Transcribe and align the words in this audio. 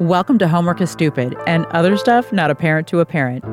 Welcome 0.00 0.38
to 0.38 0.48
Homework 0.48 0.80
is 0.80 0.90
Stupid 0.90 1.36
and 1.46 1.66
other 1.66 1.96
stuff 1.96 2.32
not 2.32 2.50
apparent 2.50 2.88
to 2.88 2.98
a 2.98 3.06
parent. 3.06 3.44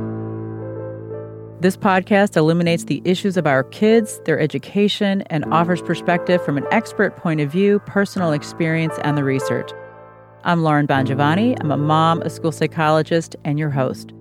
This 1.62 1.78
podcast 1.78 2.36
illuminates 2.36 2.86
the 2.86 3.00
issues 3.06 3.38
of 3.38 3.46
our 3.46 3.64
kids, 3.64 4.20
their 4.26 4.40
education, 4.40 5.22
and 5.28 5.46
offers 5.54 5.84
perspective 5.84 6.44
from 6.44 6.58
an 6.58 6.66
expert 6.72 7.16
point 7.16 7.42
of 7.42 7.52
view, 7.52 7.78
personal 7.86 8.32
experience, 8.32 8.96
and 9.04 9.16
the 9.20 9.24
research. 9.24 9.70
I'm 10.44 10.64
Lauren 10.64 10.88
Bongiovanni. 10.88 11.58
I'm 11.62 11.70
a 11.70 11.78
mom, 11.78 12.24
a 12.24 12.30
school 12.32 12.52
psychologist, 12.52 13.36
and 13.46 13.60
your 13.60 13.70
host. 13.70 14.12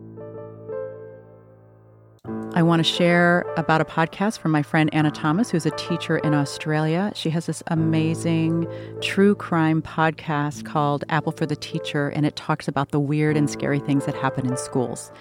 I 2.53 2.65
want 2.65 2.81
to 2.81 2.85
share 2.85 3.47
about 3.57 3.81
a 3.81 3.85
podcast 3.85 4.41
from 4.41 4.51
my 4.51 4.65
friend 4.65 4.91
Anna 4.93 5.13
Thomas, 5.13 5.51
who's 5.51 5.67
a 5.67 5.71
teacher 5.73 6.19
in 6.19 6.35
Australia. 6.35 7.13
She 7.15 7.31
has 7.31 7.47
this 7.47 7.63
amazing 7.69 8.67
true 9.01 9.37
crime 9.37 9.81
podcast 9.81 10.65
called 10.65 11.05
Apple 11.11 11.31
for 11.31 11.47
the 11.47 11.55
Teacher, 11.55 12.09
and 12.09 12.27
it 12.27 12.35
talks 12.35 12.67
about 12.67 12.91
the 12.91 12.99
weird 12.99 13.37
and 13.37 13.49
scary 13.49 13.79
things 13.79 14.05
that 14.07 14.17
happen 14.17 14.47
in 14.47 14.57
schools. 14.57 15.13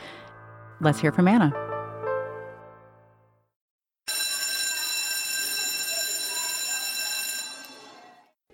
Let's 0.82 1.00
hear 1.00 1.12
from 1.12 1.28
Anna. 1.28 1.54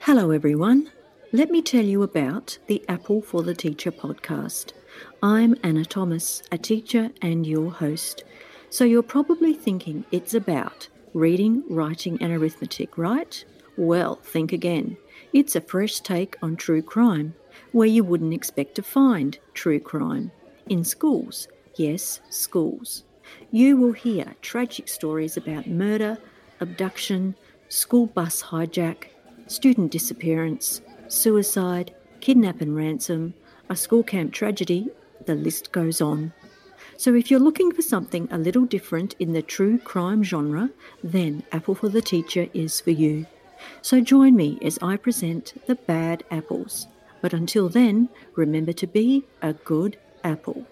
Hello, 0.01 0.31
everyone. 0.31 0.91
Let 1.31 1.49
me 1.49 1.61
tell 1.61 1.85
you 1.85 2.03
about 2.03 2.57
the 2.67 2.83
Apple 2.89 3.21
for 3.21 3.41
the 3.41 3.55
Teacher 3.55 3.93
podcast. 3.93 4.73
I'm 5.23 5.55
Anna 5.63 5.85
Thomas, 5.85 6.43
a 6.51 6.57
teacher 6.57 7.11
and 7.21 7.47
your 7.47 7.71
host. 7.71 8.25
So 8.75 8.83
you're 8.83 9.03
probably 9.03 9.53
thinking 9.53 10.03
it's 10.11 10.33
about 10.33 10.89
reading, 11.13 11.63
writing, 11.69 12.17
and 12.19 12.33
arithmetic, 12.33 12.97
right? 12.97 13.45
Well, 13.77 14.15
think 14.15 14.51
again. 14.51 14.97
It's 15.31 15.55
a 15.55 15.61
fresh 15.61 16.01
take 16.01 16.35
on 16.41 16.57
true 16.57 16.81
crime, 16.81 17.35
where 17.71 17.87
you 17.87 18.03
wouldn't 18.03 18.33
expect 18.33 18.75
to 18.75 18.83
find 18.83 19.39
true 19.53 19.79
crime. 19.79 20.29
In 20.67 20.83
schools, 20.83 21.47
yes, 21.75 22.19
schools. 22.29 23.05
You 23.49 23.77
will 23.77 23.93
hear 23.93 24.35
tragic 24.41 24.89
stories 24.89 25.37
about 25.37 25.67
murder, 25.67 26.17
abduction, 26.59 27.35
school 27.69 28.07
bus 28.07 28.43
hijack, 28.43 29.05
student 29.47 29.89
disappearance, 29.89 30.81
suicide, 31.07 31.95
kidnap 32.19 32.59
and 32.59 32.75
ransom, 32.75 33.35
a 33.69 33.75
school 33.77 34.03
camp 34.03 34.33
tragedy, 34.33 34.89
the 35.25 35.35
list 35.35 35.71
goes 35.71 36.01
on. 36.01 36.33
So 36.97 37.13
if 37.13 37.29
you're 37.29 37.39
looking 37.39 37.71
for 37.71 37.81
something 37.81 38.27
a 38.31 38.37
little 38.37 38.65
different 38.65 39.15
in 39.19 39.33
the 39.33 39.41
true 39.41 39.77
crime 39.77 40.23
genre, 40.23 40.69
then 41.03 41.43
Apple 41.51 41.75
for 41.75 41.89
the 41.89 42.01
Teacher 42.01 42.47
is 42.53 42.79
for 42.79 42.91
you. 42.91 43.25
So 43.81 43.99
join 43.99 44.35
me 44.35 44.57
as 44.61 44.79
I 44.81 44.95
present 44.95 45.53
the 45.67 45.75
bad 45.75 46.23
apples. 46.31 46.87
But 47.21 47.33
until 47.33 47.69
then, 47.69 48.09
remember 48.35 48.73
to 48.73 48.87
be 48.87 49.25
a 49.41 49.53
good 49.53 49.97
apple. 50.23 50.65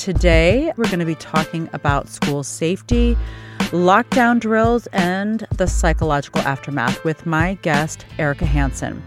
Today, 0.00 0.72
we're 0.78 0.86
going 0.86 1.00
to 1.00 1.04
be 1.04 1.14
talking 1.14 1.68
about 1.74 2.08
school 2.08 2.42
safety 2.42 3.18
lockdown 3.70 4.40
drills, 4.40 4.86
and 4.94 5.46
the 5.58 5.66
psychological 5.66 6.40
aftermath 6.40 7.04
with 7.04 7.26
my 7.26 7.58
guest, 7.60 8.06
Erica 8.18 8.46
Hansen. 8.46 9.02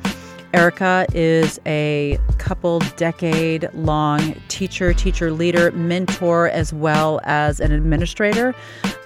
Erica 0.53 1.07
is 1.11 1.59
a 1.65 2.19
couple 2.37 2.77
decade 2.95 3.67
long 3.73 4.35
teacher, 4.49 4.93
teacher 4.93 5.31
leader, 5.31 5.71
mentor, 5.71 6.49
as 6.49 6.71
well 6.71 7.19
as 7.23 7.59
an 7.59 7.71
administrator, 7.71 8.53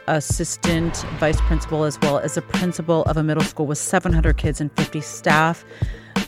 assistant 0.08 0.98
vice 1.20 1.40
principal, 1.40 1.86
as 1.86 1.98
well 2.02 2.20
as 2.20 2.36
a 2.36 2.42
principal 2.42 3.04
of 3.04 3.16
a 3.16 3.24
middle 3.24 3.46
school 3.46 3.66
with 3.66 3.78
700 3.78 4.36
kids 4.36 4.60
and 4.60 4.74
50 4.74 5.00
staff. 5.00 5.64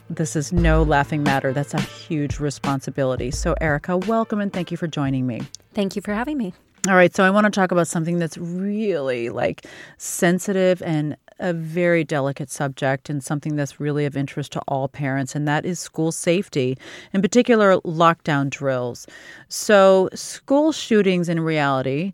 This 0.09 0.35
is 0.35 0.51
no 0.51 0.81
laughing 0.81 1.21
matter. 1.21 1.53
That's 1.53 1.75
a 1.75 1.81
huge 1.81 2.39
responsibility. 2.39 3.29
So, 3.29 3.53
Erica, 3.61 3.95
welcome 3.95 4.41
and 4.41 4.51
thank 4.51 4.71
you 4.71 4.77
for 4.77 4.87
joining 4.87 5.27
me. 5.27 5.41
Thank 5.75 5.95
you 5.95 6.01
for 6.01 6.15
having 6.15 6.35
me. 6.35 6.53
All 6.87 6.95
right, 6.95 7.15
so 7.15 7.23
I 7.23 7.29
want 7.29 7.45
to 7.45 7.51
talk 7.51 7.71
about 7.71 7.87
something 7.87 8.17
that's 8.17 8.37
really 8.37 9.29
like 9.29 9.65
sensitive 9.97 10.81
and 10.81 11.15
a 11.39 11.53
very 11.53 12.03
delicate 12.03 12.49
subject 12.49 13.07
and 13.07 13.23
something 13.23 13.55
that's 13.55 13.79
really 13.79 14.05
of 14.05 14.17
interest 14.17 14.51
to 14.53 14.61
all 14.67 14.87
parents, 14.87 15.35
and 15.35 15.47
that 15.47 15.63
is 15.63 15.79
school 15.79 16.11
safety, 16.11 16.75
in 17.13 17.21
particular, 17.21 17.77
lockdown 17.81 18.49
drills. 18.49 19.05
So, 19.47 20.09
school 20.15 20.71
shootings 20.71 21.29
in 21.29 21.39
reality, 21.39 22.13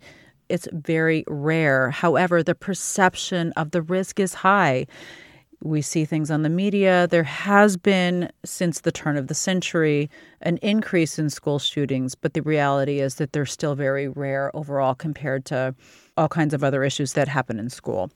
it's 0.50 0.68
very 0.74 1.24
rare. 1.28 1.92
However, 1.92 2.44
the 2.44 2.56
perception 2.56 3.54
of 3.54 3.72
the 3.72 3.82
risk 3.82 4.20
is 4.20 4.34
high 4.34 4.86
we 5.66 5.82
see 5.82 6.06
things 6.06 6.30
on 6.30 6.44
the 6.44 6.50
media. 6.50 7.08
There 7.10 7.24
has 7.24 7.76
been, 7.76 8.32
since 8.46 8.82
the 8.82 8.92
turn 8.92 9.18
of 9.18 9.28
the 9.28 9.34
century, 9.34 10.10
an 10.42 10.58
increase 10.58 11.18
in 11.18 11.32
school 11.32 11.58
shootings, 11.58 12.14
but 12.14 12.36
the 12.36 12.42
reality 12.42 13.00
is 13.00 13.16
that 13.16 13.34
they're 13.34 13.48
still 13.48 13.74
very 13.74 14.08
rare 14.08 14.56
overall 14.56 14.94
compared 14.94 15.44
to 15.46 15.74
all 16.18 16.30
kinds 16.30 16.54
of 16.54 16.64
other 16.64 16.84
issues 16.84 17.14
that 17.14 17.28
happen 17.28 17.58
in 17.58 17.70
school. 17.70 18.12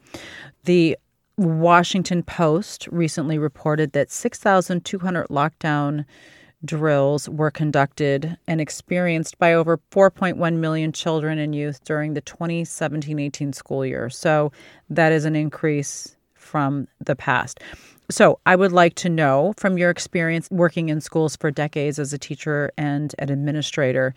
The 0.66 0.96
Washington 1.38 2.22
Post 2.22 2.88
recently 2.92 3.40
reported 3.40 3.94
that 3.94 4.12
6,200 4.12 5.28
lockdown 5.30 6.06
drills 6.64 7.28
were 7.30 7.50
conducted 7.50 8.38
and 8.46 8.62
experienced 8.62 9.40
by 9.40 9.54
over 9.54 9.80
4.1 9.92 10.58
million 10.58 10.92
children 10.92 11.40
and 11.40 11.56
youth 11.56 11.84
during 11.84 12.14
the 12.14 12.22
2017 12.22 13.18
18 13.18 13.54
school 13.54 13.86
year. 13.86 14.10
So 14.10 14.52
that 14.90 15.12
is 15.12 15.26
an 15.26 15.36
increase 15.36 16.16
from 16.50 16.88
the 17.00 17.16
past. 17.16 17.60
So, 18.12 18.40
I 18.48 18.56
would 18.56 18.72
like 18.72 18.96
to 18.96 19.10
know 19.10 19.54
from 19.58 19.78
your 19.78 19.92
experience 19.92 20.50
working 20.50 20.90
in 20.90 21.00
schools 21.00 21.36
for 21.36 21.52
decades 21.52 22.00
as 22.00 22.12
a 22.12 22.18
teacher 22.18 22.72
and 22.76 23.14
an 23.20 23.30
administrator, 23.30 24.16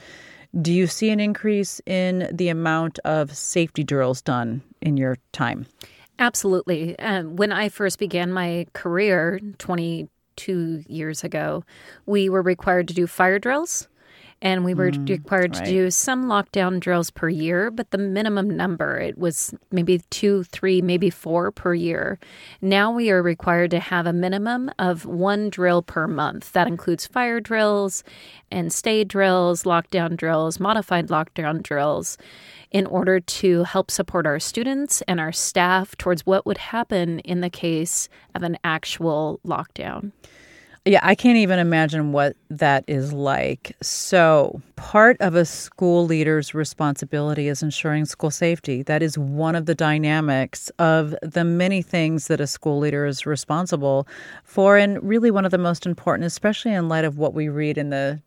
do 0.60 0.72
you 0.72 0.86
see 0.86 1.10
an 1.10 1.20
increase 1.20 1.80
in 1.84 2.28
the 2.32 2.48
amount 2.48 2.98
of 3.00 3.36
safety 3.36 3.84
drills 3.84 4.22
done 4.22 4.62
in 4.80 4.96
your 4.96 5.16
time? 5.32 5.66
Absolutely. 6.18 6.98
Um, 6.98 7.36
when 7.36 7.52
I 7.52 7.68
first 7.68 7.98
began 7.98 8.32
my 8.32 8.66
career 8.72 9.40
22 9.58 10.84
years 10.86 11.24
ago, 11.24 11.64
we 12.06 12.28
were 12.28 12.42
required 12.42 12.88
to 12.88 12.94
do 12.94 13.06
fire 13.06 13.38
drills 13.38 13.88
and 14.42 14.64
we 14.64 14.74
were 14.74 14.90
mm, 14.90 15.08
required 15.08 15.56
right. 15.56 15.64
to 15.64 15.70
do 15.70 15.90
some 15.90 16.24
lockdown 16.24 16.80
drills 16.80 17.10
per 17.10 17.28
year, 17.28 17.70
but 17.70 17.92
the 17.92 17.98
minimum 17.98 18.50
number 18.50 18.98
it 18.98 19.16
was 19.16 19.54
maybe 19.70 20.02
two, 20.10 20.42
three, 20.44 20.82
maybe 20.82 21.08
four 21.08 21.52
per 21.52 21.72
year. 21.72 22.18
Now 22.60 22.90
we 22.90 23.10
are 23.10 23.22
required 23.22 23.70
to 23.70 23.78
have 23.78 24.04
a 24.04 24.12
minimum 24.12 24.70
of 24.80 25.06
one 25.06 25.48
drill 25.48 25.80
per 25.80 26.08
month. 26.08 26.52
That 26.52 26.66
includes 26.66 27.06
fire 27.06 27.40
drills 27.40 28.02
and 28.50 28.72
stay 28.72 29.04
drills, 29.04 29.62
lockdown 29.62 30.16
drills, 30.16 30.58
modified 30.58 31.06
lockdown 31.06 31.62
drills 31.62 32.18
in 32.72 32.84
order 32.86 33.20
to 33.20 33.62
help 33.62 33.90
support 33.90 34.26
our 34.26 34.40
students 34.40 35.02
and 35.02 35.20
our 35.20 35.32
staff 35.32 35.96
towards 35.96 36.26
what 36.26 36.44
would 36.46 36.58
happen 36.58 37.20
in 37.20 37.42
the 37.42 37.50
case 37.50 38.08
of 38.34 38.42
an 38.42 38.58
actual 38.64 39.38
lockdown. 39.46 40.10
Yeah, 40.84 40.98
I 41.04 41.14
can't 41.14 41.36
even 41.36 41.60
imagine 41.60 42.10
what 42.10 42.34
that 42.50 42.82
is 42.88 43.12
like. 43.12 43.76
So, 43.80 44.60
part 44.74 45.16
of 45.20 45.36
a 45.36 45.44
school 45.44 46.04
leader's 46.04 46.54
responsibility 46.54 47.46
is 47.46 47.62
ensuring 47.62 48.04
school 48.04 48.32
safety. 48.32 48.82
That 48.82 49.00
is 49.00 49.16
one 49.16 49.54
of 49.54 49.66
the 49.66 49.76
dynamics 49.76 50.70
of 50.80 51.14
the 51.22 51.44
many 51.44 51.82
things 51.82 52.26
that 52.26 52.40
a 52.40 52.48
school 52.48 52.80
leader 52.80 53.06
is 53.06 53.26
responsible 53.26 54.08
for, 54.42 54.76
and 54.76 55.00
really 55.04 55.30
one 55.30 55.44
of 55.44 55.52
the 55.52 55.58
most 55.58 55.86
important, 55.86 56.26
especially 56.26 56.72
in 56.72 56.88
light 56.88 57.04
of 57.04 57.16
what 57.16 57.32
we 57.32 57.48
read 57.48 57.78
in 57.78 57.90
the 57.90 58.20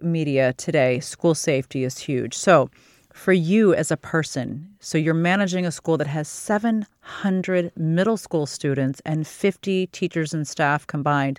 media 0.00 0.54
today. 0.54 0.98
School 0.98 1.36
safety 1.36 1.84
is 1.84 1.98
huge. 1.98 2.34
So, 2.34 2.68
for 3.12 3.32
you 3.32 3.74
as 3.74 3.92
a 3.92 3.96
person, 3.96 4.68
so 4.80 4.98
you're 4.98 5.14
managing 5.14 5.66
a 5.66 5.70
school 5.70 5.98
that 5.98 6.08
has 6.08 6.26
700 6.26 7.70
middle 7.76 8.16
school 8.16 8.46
students 8.46 9.00
and 9.04 9.24
50 9.24 9.86
teachers 9.88 10.34
and 10.34 10.48
staff 10.48 10.84
combined 10.84 11.38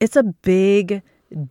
it's 0.00 0.16
a 0.16 0.22
big 0.22 1.02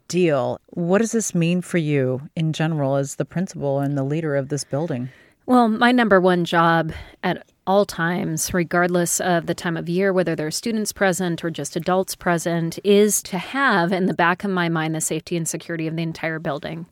deal. 0.08 0.60
What 0.68 1.00
does 1.00 1.12
this 1.12 1.36
mean 1.36 1.62
for 1.62 1.78
you 1.78 2.22
in 2.36 2.54
general 2.54 2.96
as 2.96 3.16
the 3.16 3.26
principal 3.26 3.80
and 3.80 3.98
the 3.98 4.04
leader 4.04 4.36
of 4.36 4.50
this 4.50 4.64
building? 4.64 5.10
Well, 5.46 5.70
my 5.70 5.94
number 5.94 6.20
one 6.20 6.44
job 6.44 6.92
at 7.24 7.48
all 7.66 7.86
times, 7.86 8.54
regardless 8.54 9.22
of 9.22 9.46
the 9.46 9.56
time 9.56 9.78
of 9.78 9.88
year, 9.88 10.12
whether 10.12 10.36
there 10.36 10.48
are 10.48 10.52
students 10.52 10.92
present 10.92 11.44
or 11.44 11.50
just 11.50 11.76
adults 11.76 12.16
present, 12.16 12.80
is 12.84 13.22
to 13.24 13.38
have 13.38 13.94
in 13.94 14.08
the 14.08 14.14
back 14.14 14.44
of 14.44 14.52
my 14.52 14.68
mind 14.68 14.94
the 14.94 15.02
safety 15.02 15.38
and 15.38 15.48
security 15.48 15.88
of 15.88 15.96
the 15.96 16.04
entire 16.04 16.40
building. 16.40 16.86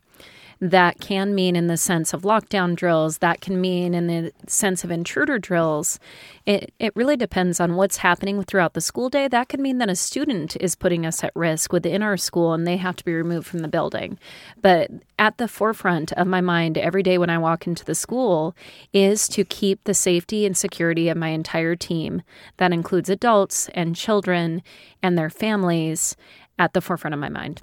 That 0.69 1.00
can 1.00 1.35
mean 1.35 1.56
in 1.56 1.67
the 1.67 1.77
sense 1.77 2.12
of 2.12 2.23
lockdown 2.23 2.75
drills, 2.75 3.19
that 3.19 3.39
can 3.39 3.62
mean 3.62 3.94
in 3.94 4.07
the 4.07 4.31
sense 4.47 4.83
of 4.83 4.89
intruder 4.89 5.38
drills. 5.38 6.00
It, 6.47 6.73
it 6.79 6.95
really 6.95 7.15
depends 7.15 7.59
on 7.59 7.75
what's 7.75 7.97
happening 7.97 8.44
throughout 8.44 8.73
the 8.73 8.81
school 8.81 9.09
day. 9.09 9.27
That 9.27 9.47
could 9.47 9.59
mean 9.59 9.77
that 9.77 9.91
a 9.91 9.95
student 9.95 10.57
is 10.59 10.73
putting 10.73 11.06
us 11.06 11.23
at 11.23 11.35
risk 11.35 11.71
within 11.71 12.01
our 12.01 12.17
school 12.17 12.53
and 12.53 12.65
they 12.65 12.77
have 12.77 12.95
to 12.95 13.06
be 13.06 13.13
removed 13.13 13.45
from 13.45 13.59
the 13.59 13.67
building. 13.67 14.17
But 14.59 14.89
at 15.19 15.38
the 15.38 15.47
forefront 15.47 16.12
of 16.13 16.25
my 16.25 16.41
mind 16.41 16.79
every 16.79 17.03
day 17.03 17.19
when 17.19 17.29
I 17.29 17.38
walk 17.38 17.68
into 17.68 17.85
the 17.85 17.94
school 17.94 18.56
is 18.91 19.27
to 19.29 19.45
keep 19.45 19.83
the 19.83 19.94
safety 19.94 20.47
and 20.47 20.57
security 20.57 21.09
of 21.09 21.18
my 21.18 21.29
entire 21.29 21.75
team. 21.75 22.23
That 22.57 22.73
includes 22.73 23.09
adults 23.11 23.69
and 23.75 23.95
children 23.95 24.63
and 25.03 25.15
their 25.15 25.29
families 25.29 26.15
at 26.57 26.73
the 26.73 26.81
forefront 26.81 27.13
of 27.13 27.19
my 27.19 27.29
mind. 27.29 27.61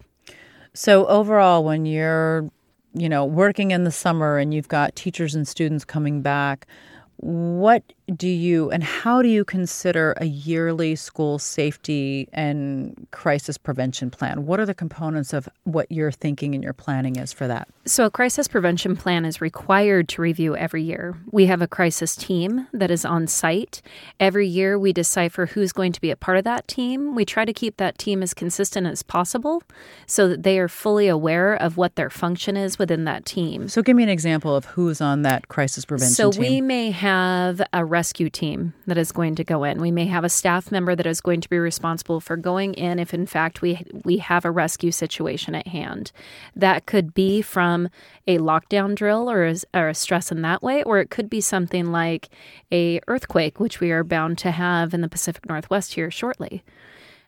So 0.72 1.04
overall 1.08 1.64
when 1.64 1.84
you're 1.84 2.48
you 2.94 3.08
know 3.08 3.24
working 3.24 3.70
in 3.70 3.84
the 3.84 3.90
summer 3.90 4.38
and 4.38 4.52
you've 4.52 4.68
got 4.68 4.94
teachers 4.96 5.34
and 5.34 5.46
students 5.46 5.84
coming 5.84 6.22
back 6.22 6.66
what 7.16 7.82
do 8.16 8.28
you 8.28 8.70
and 8.70 8.82
how 8.82 9.22
do 9.22 9.28
you 9.28 9.44
consider 9.44 10.14
a 10.18 10.24
yearly 10.24 10.96
school 10.96 11.38
safety 11.38 12.28
and 12.32 13.06
crisis 13.10 13.58
prevention 13.58 14.10
plan? 14.10 14.46
What 14.46 14.60
are 14.60 14.66
the 14.66 14.74
components 14.74 15.32
of 15.32 15.48
what 15.64 15.90
your 15.90 16.10
thinking 16.10 16.54
and 16.54 16.62
your 16.62 16.72
planning 16.72 17.16
is 17.16 17.32
for 17.32 17.46
that? 17.46 17.68
So, 17.84 18.04
a 18.04 18.10
crisis 18.10 18.46
prevention 18.46 18.96
plan 18.96 19.24
is 19.24 19.40
required 19.40 20.08
to 20.10 20.22
review 20.22 20.56
every 20.56 20.82
year. 20.82 21.16
We 21.30 21.46
have 21.46 21.62
a 21.62 21.66
crisis 21.66 22.14
team 22.14 22.68
that 22.72 22.90
is 22.90 23.04
on 23.04 23.26
site. 23.26 23.82
Every 24.20 24.46
year, 24.46 24.78
we 24.78 24.92
decipher 24.92 25.46
who's 25.46 25.72
going 25.72 25.92
to 25.92 26.00
be 26.00 26.10
a 26.10 26.16
part 26.16 26.38
of 26.38 26.44
that 26.44 26.68
team. 26.68 27.14
We 27.14 27.24
try 27.24 27.44
to 27.44 27.52
keep 27.52 27.78
that 27.78 27.98
team 27.98 28.22
as 28.22 28.34
consistent 28.34 28.86
as 28.86 29.02
possible 29.02 29.62
so 30.06 30.28
that 30.28 30.44
they 30.44 30.58
are 30.58 30.68
fully 30.68 31.08
aware 31.08 31.54
of 31.54 31.76
what 31.76 31.96
their 31.96 32.10
function 32.10 32.56
is 32.56 32.78
within 32.78 33.04
that 33.04 33.24
team. 33.24 33.68
So, 33.68 33.82
give 33.82 33.96
me 33.96 34.04
an 34.04 34.08
example 34.08 34.54
of 34.54 34.66
who's 34.66 35.00
on 35.00 35.22
that 35.22 35.48
crisis 35.48 35.84
prevention 35.84 36.14
so 36.14 36.30
team. 36.30 36.40
we 36.40 36.60
may 36.60 36.90
have 36.92 37.60
a 37.72 37.84
rescue 38.02 38.28
team 38.28 38.74
that 38.88 38.98
is 38.98 39.12
going 39.12 39.36
to 39.36 39.44
go 39.44 39.62
in. 39.62 39.80
We 39.80 39.92
may 39.92 40.06
have 40.06 40.24
a 40.24 40.28
staff 40.28 40.72
member 40.72 40.96
that 40.96 41.06
is 41.06 41.20
going 41.20 41.40
to 41.40 41.48
be 41.48 41.56
responsible 41.56 42.18
for 42.18 42.36
going 42.36 42.74
in 42.74 42.98
if 42.98 43.14
in 43.14 43.26
fact 43.26 43.62
we 43.62 43.86
we 44.04 44.18
have 44.18 44.44
a 44.44 44.50
rescue 44.50 44.90
situation 44.90 45.54
at 45.54 45.68
hand. 45.68 46.10
That 46.56 46.84
could 46.84 47.14
be 47.14 47.42
from 47.42 47.88
a 48.26 48.38
lockdown 48.38 48.96
drill 48.96 49.30
or 49.30 49.46
a, 49.46 49.54
or 49.72 49.88
a 49.88 49.94
stress 49.94 50.32
in 50.32 50.42
that 50.42 50.64
way 50.64 50.82
or 50.82 50.98
it 50.98 51.10
could 51.10 51.30
be 51.30 51.40
something 51.40 51.92
like 51.92 52.28
a 52.72 52.98
earthquake 53.06 53.60
which 53.60 53.78
we 53.78 53.92
are 53.92 54.02
bound 54.02 54.36
to 54.38 54.50
have 54.50 54.92
in 54.92 55.00
the 55.00 55.08
Pacific 55.08 55.48
Northwest 55.48 55.94
here 55.94 56.10
shortly. 56.10 56.64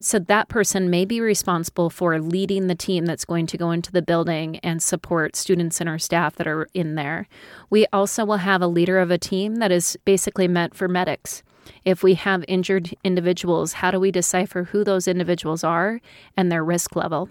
So 0.01 0.19
that 0.19 0.49
person 0.49 0.91
may 0.91 1.05
be 1.05 1.21
responsible 1.21 1.89
for 1.89 2.21
leading 2.21 2.67
the 2.67 2.75
team 2.75 3.07
that's 3.07 3.25
going 3.25 3.47
to 3.47 3.57
go 3.57 3.71
into 3.71 3.91
the 3.91 4.03
building 4.03 4.59
and 4.59 4.83
support 4.83 5.35
students 5.35 5.81
and 5.81 5.89
our 5.89 5.99
staff 5.99 6.37
that 6.37 6.47
are 6.47 6.69
in 6.75 6.95
there. 6.95 7.27
We 7.71 7.87
also 7.93 8.25
will 8.25 8.39
have 8.39 8.61
a 8.61 8.67
leader 8.67 8.99
of 8.99 9.11
a 9.11 9.19
team 9.19 9.57
that 9.57 9.73
is 9.73 9.97
basically 10.05 10.49
meant 10.49 10.75
for 10.75 10.89
medics. 10.89 11.43
If 11.85 12.03
we 12.03 12.15
have 12.15 12.45
injured 12.49 12.95
individuals, 13.03 13.75
how 13.75 13.91
do 13.91 14.01
we 14.01 14.11
decipher 14.11 14.65
who 14.65 14.85
those 14.85 15.09
individuals 15.09 15.65
are 15.65 16.01
and 16.37 16.53
their 16.53 16.65
risk 16.65 16.97
level? 16.97 17.31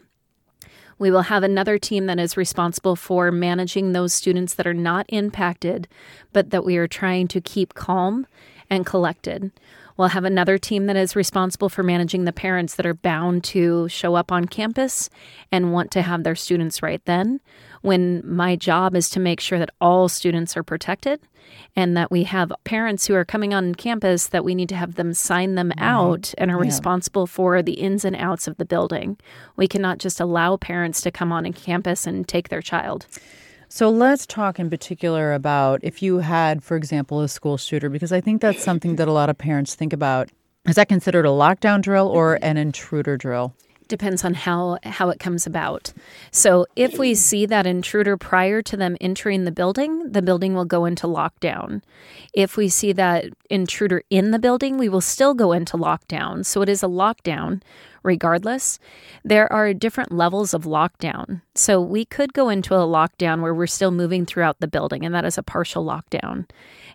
We 1.00 1.12
will 1.12 1.24
have 1.24 1.44
another 1.44 1.78
team 1.78 2.06
that 2.06 2.20
is 2.20 2.38
responsible 2.38 2.96
for 2.96 3.32
managing 3.32 3.92
those 3.92 4.14
students 4.14 4.54
that 4.56 4.68
are 4.68 4.74
not 4.74 5.06
impacted, 5.10 5.88
but 6.32 6.52
that 6.52 6.64
we 6.64 6.78
are 6.78 6.88
trying 6.88 7.28
to 7.30 7.42
keep 7.42 7.74
calm 7.74 8.26
and 8.70 8.86
collected. 8.86 9.52
We'll 9.98 10.10
have 10.10 10.24
another 10.24 10.58
team 10.58 10.88
that 10.88 10.96
is 10.96 11.16
responsible 11.16 11.70
for 11.70 11.84
managing 11.84 12.26
the 12.26 12.34
parents 12.34 12.76
that 12.76 12.86
are 12.86 12.94
bound 12.94 13.44
to 13.46 13.88
show 13.90 14.16
up 14.16 14.32
on 14.32 14.46
campus 14.46 15.10
and 15.52 15.72
want 15.72 15.92
to 15.92 16.02
have 16.02 16.24
their 16.24 16.36
students 16.36 16.82
right 16.82 17.04
then. 17.06 17.40
When 17.82 18.22
my 18.26 18.56
job 18.56 18.96
is 18.96 19.10
to 19.12 19.20
make 19.20 19.40
sure 19.40 19.60
that 19.60 19.74
all 19.82 20.10
students 20.10 20.56
are 20.58 20.64
protected 20.64 21.22
and 21.76 21.96
that 21.98 22.10
we 22.10 22.24
have 22.24 22.52
parents 22.64 23.06
who 23.06 23.16
are 23.16 23.26
coming 23.26 23.54
on 23.54 23.76
campus 23.76 24.28
that 24.28 24.46
we 24.46 24.56
need 24.56 24.70
to 24.70 24.76
have 24.76 24.96
them 24.96 25.14
sign 25.14 25.56
them 25.56 25.72
out 25.78 26.34
and 26.38 26.50
are 26.50 26.58
yeah. 26.58 26.70
responsible 26.70 27.28
for 27.28 27.62
the 27.62 27.74
ins 27.74 28.06
and 28.06 28.16
outs 28.16 28.48
of 28.48 28.58
the 28.58 28.66
building. 28.66 29.18
We 29.56 29.68
cannot 29.68 29.98
just 29.98 30.20
allow 30.20 30.58
parents 30.58 31.02
to 31.02 31.12
come 31.12 31.32
on 31.32 31.52
campus 31.54 32.08
and 32.08 32.28
take 32.28 32.50
their 32.50 32.62
child. 32.62 33.08
So 33.76 33.90
let's 33.90 34.28
talk 34.28 34.60
in 34.60 34.70
particular 34.70 35.34
about 35.34 35.80
if 35.82 36.04
you 36.04 36.20
had, 36.20 36.64
for 36.64 36.78
example, 36.78 37.22
a 37.22 37.28
school 37.28 37.58
shooter, 37.58 37.90
because 37.90 38.12
I 38.12 38.22
think 38.22 38.40
that's 38.40 38.64
something 38.64 38.98
that 38.98 39.08
a 39.08 39.12
lot 39.12 39.32
of 39.32 39.38
parents 39.40 39.74
think 39.74 39.94
about. 39.94 40.30
Is 40.68 40.76
that 40.76 40.90
considered 40.90 41.26
a 41.26 41.30
lockdown 41.30 41.82
drill 41.82 42.08
or 42.08 42.38
an 42.44 42.58
intruder 42.58 43.18
drill? 43.18 43.56
depends 43.90 44.24
on 44.24 44.34
how 44.34 44.80
how 44.84 45.10
it 45.10 45.20
comes 45.20 45.46
about. 45.46 45.94
So 46.32 46.66
if 46.76 46.98
we 46.98 47.14
see 47.14 47.46
that 47.46 47.68
intruder 47.68 48.18
prior 48.18 48.62
to 48.64 48.78
them 48.78 48.98
entering 49.00 49.44
the 49.44 49.52
building, 49.52 50.12
the 50.12 50.22
building 50.22 50.54
will 50.56 50.66
go 50.66 50.86
into 50.86 51.06
lockdown. 51.06 51.82
If 52.34 52.58
we 52.58 52.70
see 52.70 52.94
that 52.94 53.26
intruder 53.50 54.02
in 54.10 54.32
the 54.32 54.40
building, 54.40 54.78
we 54.78 54.90
will 54.90 55.02
still 55.02 55.34
go 55.34 55.52
into 55.52 55.78
lockdown. 55.78 56.46
So 56.46 56.62
it 56.62 56.70
is 56.70 56.82
a 56.82 56.88
lockdown 56.88 57.62
regardless. 58.04 58.80
There 59.24 59.52
are 59.52 59.74
different 59.74 60.12
levels 60.12 60.54
of 60.54 60.64
lockdown. 60.64 61.42
So 61.56 61.82
we 61.82 62.06
could 62.06 62.34
go 62.34 62.50
into 62.50 62.76
a 62.76 62.80
lockdown 62.80 63.42
where 63.42 63.54
we're 63.54 63.68
still 63.68 63.92
moving 63.92 64.26
throughout 64.26 64.60
the 64.60 64.68
building, 64.68 65.06
and 65.06 65.16
that 65.16 65.26
is 65.26 65.38
a 65.38 65.44
partial 65.44 65.86
lockdown. 65.86 66.48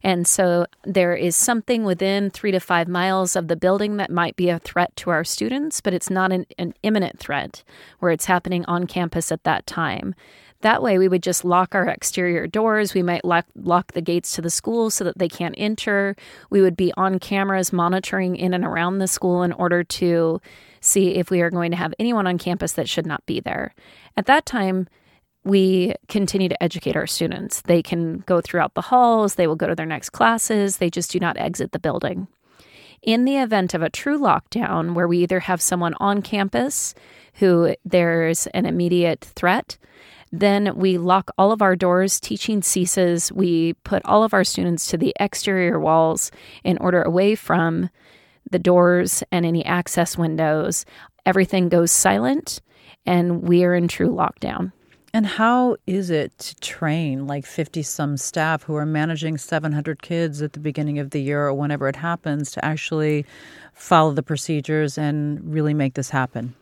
And 0.02 0.28
so 0.28 0.66
there 0.84 1.14
is 1.14 1.36
something 1.36 1.84
within 1.84 2.30
three 2.30 2.52
to 2.52 2.60
five 2.60 2.88
miles 2.88 3.34
of 3.34 3.48
the 3.48 3.56
building 3.56 3.96
that 3.96 4.10
might 4.10 4.36
be 4.36 4.48
a 4.48 4.58
threat 4.58 4.94
to 4.96 5.10
our 5.10 5.24
students, 5.24 5.80
but 5.80 5.94
it's 5.94 6.10
not 6.10 6.30
an, 6.32 6.46
an 6.58 6.74
imminent 6.82 7.18
threat 7.18 7.64
where 7.98 8.12
it's 8.12 8.26
happening 8.26 8.64
on 8.66 8.86
campus 8.86 9.32
at 9.32 9.44
that 9.44 9.66
time. 9.66 10.14
That 10.62 10.82
way, 10.82 10.98
we 10.98 11.06
would 11.06 11.22
just 11.22 11.44
lock 11.44 11.74
our 11.74 11.86
exterior 11.86 12.48
doors. 12.48 12.92
We 12.92 13.02
might 13.02 13.24
lock, 13.24 13.46
lock 13.54 13.92
the 13.92 14.00
gates 14.00 14.34
to 14.34 14.42
the 14.42 14.50
school 14.50 14.90
so 14.90 15.04
that 15.04 15.18
they 15.18 15.28
can't 15.28 15.54
enter. 15.56 16.16
We 16.50 16.60
would 16.60 16.76
be 16.76 16.92
on 16.96 17.20
cameras 17.20 17.72
monitoring 17.72 18.34
in 18.34 18.52
and 18.54 18.64
around 18.64 18.98
the 18.98 19.06
school 19.06 19.44
in 19.44 19.52
order 19.52 19.84
to 19.84 20.40
see 20.80 21.14
if 21.14 21.30
we 21.30 21.40
are 21.42 21.50
going 21.50 21.70
to 21.70 21.76
have 21.76 21.94
anyone 21.98 22.26
on 22.26 22.38
campus 22.38 22.72
that 22.72 22.88
should 22.88 23.06
not 23.06 23.24
be 23.24 23.38
there. 23.38 23.72
At 24.16 24.26
that 24.26 24.46
time, 24.46 24.88
we 25.44 25.94
continue 26.08 26.48
to 26.48 26.62
educate 26.62 26.96
our 26.96 27.06
students. 27.06 27.62
They 27.62 27.82
can 27.82 28.18
go 28.26 28.40
throughout 28.40 28.74
the 28.74 28.82
halls, 28.82 29.36
they 29.36 29.46
will 29.46 29.56
go 29.56 29.68
to 29.68 29.74
their 29.74 29.86
next 29.86 30.10
classes, 30.10 30.78
they 30.78 30.90
just 30.90 31.10
do 31.12 31.20
not 31.20 31.36
exit 31.36 31.72
the 31.72 31.78
building. 31.78 32.26
In 33.00 33.24
the 33.24 33.36
event 33.36 33.74
of 33.74 33.82
a 33.82 33.90
true 33.90 34.18
lockdown, 34.18 34.94
where 34.94 35.06
we 35.06 35.18
either 35.18 35.40
have 35.40 35.62
someone 35.62 35.94
on 36.00 36.20
campus 36.20 36.94
who 37.34 37.74
there's 37.84 38.48
an 38.48 38.66
immediate 38.66 39.20
threat, 39.36 39.78
then 40.32 40.76
we 40.76 40.98
lock 40.98 41.30
all 41.38 41.52
of 41.52 41.62
our 41.62 41.76
doors, 41.76 42.20
teaching 42.20 42.62
ceases. 42.62 43.32
We 43.32 43.74
put 43.84 44.04
all 44.04 44.24
of 44.24 44.34
our 44.34 44.44
students 44.44 44.86
to 44.88 44.96
the 44.96 45.14
exterior 45.18 45.78
walls 45.78 46.30
in 46.64 46.78
order 46.78 47.02
away 47.02 47.34
from 47.34 47.90
the 48.50 48.58
doors 48.58 49.22
and 49.32 49.44
any 49.44 49.64
access 49.64 50.16
windows. 50.16 50.84
Everything 51.26 51.68
goes 51.68 51.92
silent, 51.92 52.60
and 53.06 53.42
we 53.42 53.64
are 53.64 53.74
in 53.74 53.88
true 53.88 54.10
lockdown. 54.10 54.72
And 55.14 55.26
how 55.26 55.76
is 55.86 56.10
it 56.10 56.38
to 56.38 56.54
train 56.56 57.26
like 57.26 57.46
50 57.46 57.82
some 57.82 58.16
staff 58.16 58.62
who 58.62 58.76
are 58.76 58.86
managing 58.86 59.38
700 59.38 60.02
kids 60.02 60.42
at 60.42 60.52
the 60.52 60.60
beginning 60.60 60.98
of 60.98 61.10
the 61.10 61.20
year 61.20 61.46
or 61.46 61.54
whenever 61.54 61.88
it 61.88 61.96
happens 61.96 62.50
to 62.52 62.64
actually 62.64 63.24
follow 63.72 64.12
the 64.12 64.22
procedures 64.22 64.98
and 64.98 65.40
really 65.52 65.72
make 65.72 65.94
this 65.94 66.10
happen? 66.10 66.54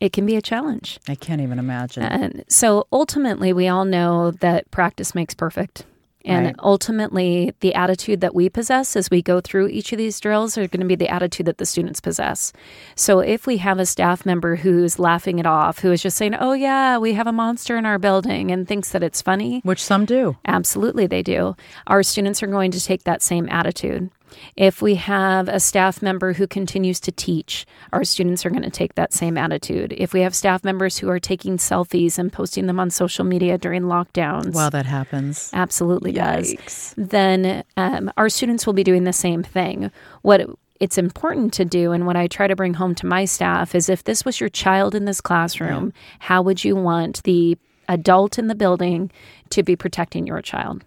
It 0.00 0.12
can 0.12 0.26
be 0.26 0.36
a 0.36 0.42
challenge. 0.42 0.98
I 1.08 1.14
can't 1.14 1.40
even 1.40 1.58
imagine. 1.58 2.02
And 2.02 2.44
so 2.48 2.86
ultimately, 2.92 3.52
we 3.52 3.68
all 3.68 3.84
know 3.84 4.30
that 4.30 4.70
practice 4.70 5.14
makes 5.14 5.34
perfect. 5.34 5.84
And 6.26 6.46
right. 6.46 6.56
ultimately, 6.58 7.54
the 7.60 7.72
attitude 7.74 8.20
that 8.20 8.34
we 8.34 8.48
possess 8.48 8.96
as 8.96 9.10
we 9.10 9.22
go 9.22 9.40
through 9.40 9.68
each 9.68 9.92
of 9.92 9.98
these 9.98 10.18
drills 10.18 10.58
are 10.58 10.66
going 10.66 10.80
to 10.80 10.86
be 10.86 10.96
the 10.96 11.08
attitude 11.08 11.46
that 11.46 11.58
the 11.58 11.64
students 11.64 12.00
possess. 12.00 12.52
So 12.96 13.20
if 13.20 13.46
we 13.46 13.58
have 13.58 13.78
a 13.78 13.86
staff 13.86 14.26
member 14.26 14.56
who's 14.56 14.98
laughing 14.98 15.38
it 15.38 15.46
off, 15.46 15.78
who 15.78 15.92
is 15.92 16.02
just 16.02 16.16
saying, 16.16 16.34
oh, 16.34 16.52
yeah, 16.52 16.98
we 16.98 17.12
have 17.12 17.28
a 17.28 17.32
monster 17.32 17.76
in 17.76 17.86
our 17.86 17.98
building 17.98 18.50
and 18.50 18.66
thinks 18.66 18.90
that 18.90 19.04
it's 19.04 19.22
funny, 19.22 19.60
which 19.62 19.82
some 19.82 20.04
do. 20.04 20.36
Absolutely, 20.44 21.06
they 21.06 21.22
do. 21.22 21.54
Our 21.86 22.02
students 22.02 22.42
are 22.42 22.48
going 22.48 22.72
to 22.72 22.84
take 22.84 23.04
that 23.04 23.22
same 23.22 23.48
attitude. 23.48 24.10
If 24.56 24.82
we 24.82 24.96
have 24.96 25.48
a 25.48 25.60
staff 25.60 26.02
member 26.02 26.34
who 26.34 26.46
continues 26.46 27.00
to 27.00 27.12
teach, 27.12 27.66
our 27.92 28.04
students 28.04 28.44
are 28.44 28.50
going 28.50 28.62
to 28.62 28.70
take 28.70 28.94
that 28.94 29.12
same 29.12 29.36
attitude. 29.36 29.94
If 29.96 30.12
we 30.12 30.20
have 30.20 30.34
staff 30.34 30.64
members 30.64 30.98
who 30.98 31.08
are 31.08 31.20
taking 31.20 31.56
selfies 31.56 32.18
and 32.18 32.32
posting 32.32 32.66
them 32.66 32.80
on 32.80 32.90
social 32.90 33.24
media 33.24 33.58
during 33.58 33.82
lockdowns, 33.82 34.54
while 34.54 34.70
that 34.70 34.86
happens, 34.86 35.50
absolutely 35.52 36.12
Yikes. 36.12 36.94
does, 36.94 36.94
then 36.96 37.64
um, 37.76 38.10
our 38.16 38.28
students 38.28 38.66
will 38.66 38.72
be 38.72 38.84
doing 38.84 39.04
the 39.04 39.12
same 39.12 39.42
thing. 39.42 39.90
What 40.22 40.48
it's 40.80 40.98
important 40.98 41.52
to 41.54 41.64
do 41.64 41.92
and 41.92 42.06
what 42.06 42.16
I 42.16 42.26
try 42.26 42.46
to 42.46 42.56
bring 42.56 42.74
home 42.74 42.94
to 42.96 43.06
my 43.06 43.24
staff 43.24 43.74
is 43.74 43.88
if 43.88 44.04
this 44.04 44.24
was 44.24 44.40
your 44.40 44.48
child 44.48 44.94
in 44.94 45.04
this 45.04 45.20
classroom, 45.20 45.86
yeah. 45.86 46.02
how 46.18 46.42
would 46.42 46.64
you 46.64 46.76
want 46.76 47.22
the 47.22 47.56
adult 47.88 48.38
in 48.38 48.48
the 48.48 48.54
building 48.54 49.10
to 49.50 49.62
be 49.62 49.76
protecting 49.76 50.26
your 50.26 50.42
child? 50.42 50.84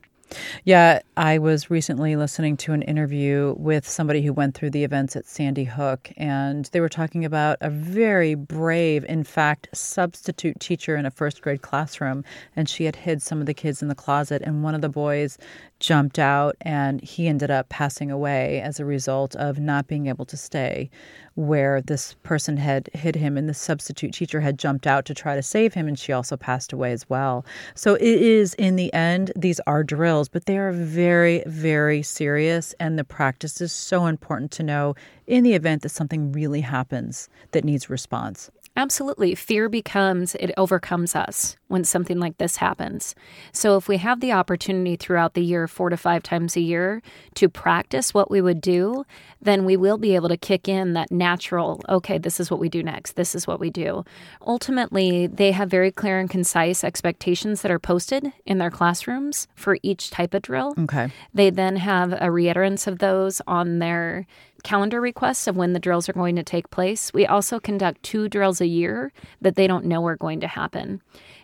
Yeah, 0.63 1.00
I 1.17 1.39
was 1.39 1.71
recently 1.71 2.15
listening 2.15 2.55
to 2.57 2.74
an 2.74 2.83
interview 2.83 3.55
with 3.57 3.88
somebody 3.88 4.21
who 4.21 4.31
went 4.31 4.55
through 4.55 4.69
the 4.69 4.83
events 4.83 5.15
at 5.15 5.25
Sandy 5.25 5.63
Hook, 5.63 6.12
and 6.17 6.65
they 6.65 6.81
were 6.81 6.89
talking 6.89 7.25
about 7.25 7.57
a 7.62 7.69
very 7.69 8.36
brave, 8.36 9.03
in 9.05 9.24
fact, 9.24 9.69
substitute 9.74 10.59
teacher 10.59 10.95
in 10.95 11.05
a 11.05 11.12
first 11.12 11.41
grade 11.41 11.62
classroom. 11.62 12.24
And 12.55 12.69
she 12.69 12.86
had 12.86 12.95
hid 12.95 13.21
some 13.21 13.39
of 13.39 13.48
the 13.48 13.53
kids 13.53 13.81
in 13.81 13.88
the 13.88 13.95
closet, 13.95 14.41
and 14.43 14.63
one 14.63 14.75
of 14.75 14.81
the 14.81 14.89
boys 14.89 15.38
jumped 15.79 16.19
out, 16.19 16.55
and 16.62 17.01
he 17.01 17.27
ended 17.27 17.50
up 17.50 17.69
passing 17.69 18.12
away 18.12 18.62
as 18.62 18.79
a 18.79 18.86
result 18.86 19.36
of 19.36 19.59
not 19.59 19.88
being 19.88 20.07
able 20.07 20.25
to 20.25 20.38
stay 20.38 20.89
where 21.36 21.81
this 21.81 22.15
person 22.24 22.57
had 22.57 22.89
hid 22.93 23.15
him, 23.15 23.38
and 23.38 23.48
the 23.48 23.53
substitute 23.53 24.13
teacher 24.13 24.41
had 24.41 24.59
jumped 24.59 24.86
out 24.86 25.05
to 25.05 25.13
try 25.13 25.36
to 25.36 25.41
save 25.41 25.74
him, 25.74 25.88
and 25.88 25.98
she 25.98 26.12
also 26.12 26.36
passed 26.36 26.74
away 26.74 26.91
as 26.91 27.09
well. 27.09 27.45
So 27.75 27.95
it 27.95 28.03
is, 28.03 28.53
in 28.55 28.75
the 28.75 28.93
end, 28.93 29.31
these 29.36 29.62
are 29.65 29.83
drills, 29.83 30.27
but 30.27 30.45
they 30.45 30.57
are 30.57 30.74
very, 30.74 31.43
very 31.45 32.01
serious, 32.01 32.75
and 32.79 33.00
the 33.00 33.05
practice 33.05 33.62
is 33.62 33.71
so 33.71 34.05
important 34.05 34.51
to 34.51 34.63
know 34.63 34.95
in 35.27 35.43
the 35.43 35.53
event 35.53 35.83
that 35.83 35.89
something 35.89 36.31
really 36.33 36.62
happens 36.62 37.29
that 37.51 37.63
needs 37.63 37.89
response. 37.89 38.51
Absolutely. 38.79 39.36
Fear 39.36 39.67
becomes, 39.67 40.36
it 40.36 40.51
overcomes 40.55 41.13
us 41.13 41.57
when 41.67 41.83
something 41.83 42.17
like 42.17 42.38
this 42.38 42.55
happens. 42.55 43.13
So, 43.51 43.75
if 43.75 43.89
we 43.89 43.98
have 43.98 44.21
the 44.21 44.31
opportunity 44.31 44.95
throughout 44.95 45.33
the 45.33 45.43
year, 45.43 45.67
four 45.67 45.89
to 45.89 45.98
five 45.98 46.24
times 46.24 46.55
a 46.55 46.62
year, 46.62 47.01
to 47.36 47.50
practice 47.50 48.13
what 48.13 48.31
we 48.31 48.39
would 48.39 48.62
do, 48.62 49.03
then 49.41 49.65
we 49.65 49.75
will 49.75 49.98
be 49.98 50.15
able 50.15 50.29
to 50.29 50.38
kick 50.38 50.69
in 50.69 50.93
that 50.93 51.12
natural, 51.12 51.81
okay, 51.89 52.17
this 52.17 52.39
is 52.39 52.50
what 52.50 52.62
we 52.62 52.69
do 52.69 52.81
next. 52.81 53.17
This 53.17 53.36
is 53.36 53.45
what 53.45 53.59
we 53.59 53.69
do. 53.69 54.05
Ultimately, 54.48 55.27
they 55.27 55.51
have 55.51 55.69
very 55.69 55.91
clear 55.91 56.17
and 56.17 56.29
concise 56.29 56.81
expectations 56.81 57.62
that 57.62 57.71
are 57.71 57.79
posted 57.79 58.31
in 58.45 58.59
their 58.59 58.71
classrooms 58.71 59.50
for 59.55 59.77
each 59.83 60.09
type 60.09 60.33
of 60.33 60.41
drill. 60.41 60.74
Okay. 60.79 61.12
They 61.33 61.50
then 61.50 61.75
have 61.75 62.13
a 62.13 62.27
reiterance 62.27 62.88
of 62.88 63.00
those 63.00 63.41
on 63.45 63.79
their 63.79 64.25
calendar 64.63 65.01
requests 65.01 65.48
of 65.48 65.56
when 65.56 65.74
the 65.74 65.80
drills 65.80 66.10
are 66.10 66.13
going 66.13 66.36
to 66.36 66.44
take 66.44 66.70
place. 66.70 67.13
We 67.13 67.25
also 67.25 67.60
conduct 67.60 68.04
two 68.04 68.30
drills 68.30 68.62
a 68.62 68.68
year 68.68 69.12
that 69.42 69.56
they 69.56 69.68
don't 69.68 69.86
know 69.86 70.06
are 70.06 70.16
going 70.16 70.39
to 70.42 70.48
happen. 70.48 71.01